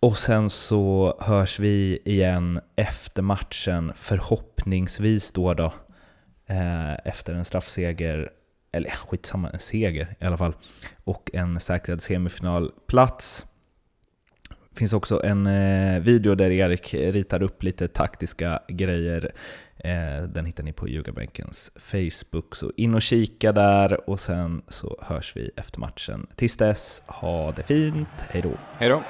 Och 0.00 0.18
sen 0.18 0.50
så 0.50 1.16
hörs 1.20 1.58
vi 1.58 1.98
igen 2.04 2.60
efter 2.76 3.22
matchen, 3.22 3.92
förhoppningsvis 3.96 5.32
då 5.32 5.54
då, 5.54 5.72
efter 7.04 7.34
en 7.34 7.44
straffseger, 7.44 8.30
eller 8.72 8.90
skitsamma, 8.90 9.50
en 9.50 9.58
seger 9.58 10.16
i 10.20 10.24
alla 10.24 10.38
fall, 10.38 10.54
och 11.04 11.30
en 11.32 11.60
säkrad 11.60 12.02
semifinalplats 12.02 13.46
finns 14.76 14.92
också 14.92 15.24
en 15.24 15.46
eh, 15.46 16.00
video 16.00 16.34
där 16.34 16.50
Erik 16.50 16.94
ritar 16.94 17.42
upp 17.42 17.62
lite 17.62 17.88
taktiska 17.88 18.60
grejer. 18.68 19.32
Eh, 19.78 20.22
den 20.22 20.46
hittar 20.46 20.64
ni 20.64 20.72
på 20.72 20.88
Ljugarbänkens 20.88 21.70
Facebook, 21.76 22.56
så 22.56 22.72
in 22.76 22.94
och 22.94 23.02
kika 23.02 23.52
där 23.52 24.10
och 24.10 24.20
sen 24.20 24.62
så 24.68 24.98
hörs 25.02 25.36
vi 25.36 25.50
efter 25.56 25.80
matchen. 25.80 26.26
Tills 26.36 26.56
dess, 26.56 27.02
ha 27.06 27.52
det 27.52 27.62
fint, 27.62 28.08
hejdå! 28.28 28.52
Hejdå! 28.78 29.02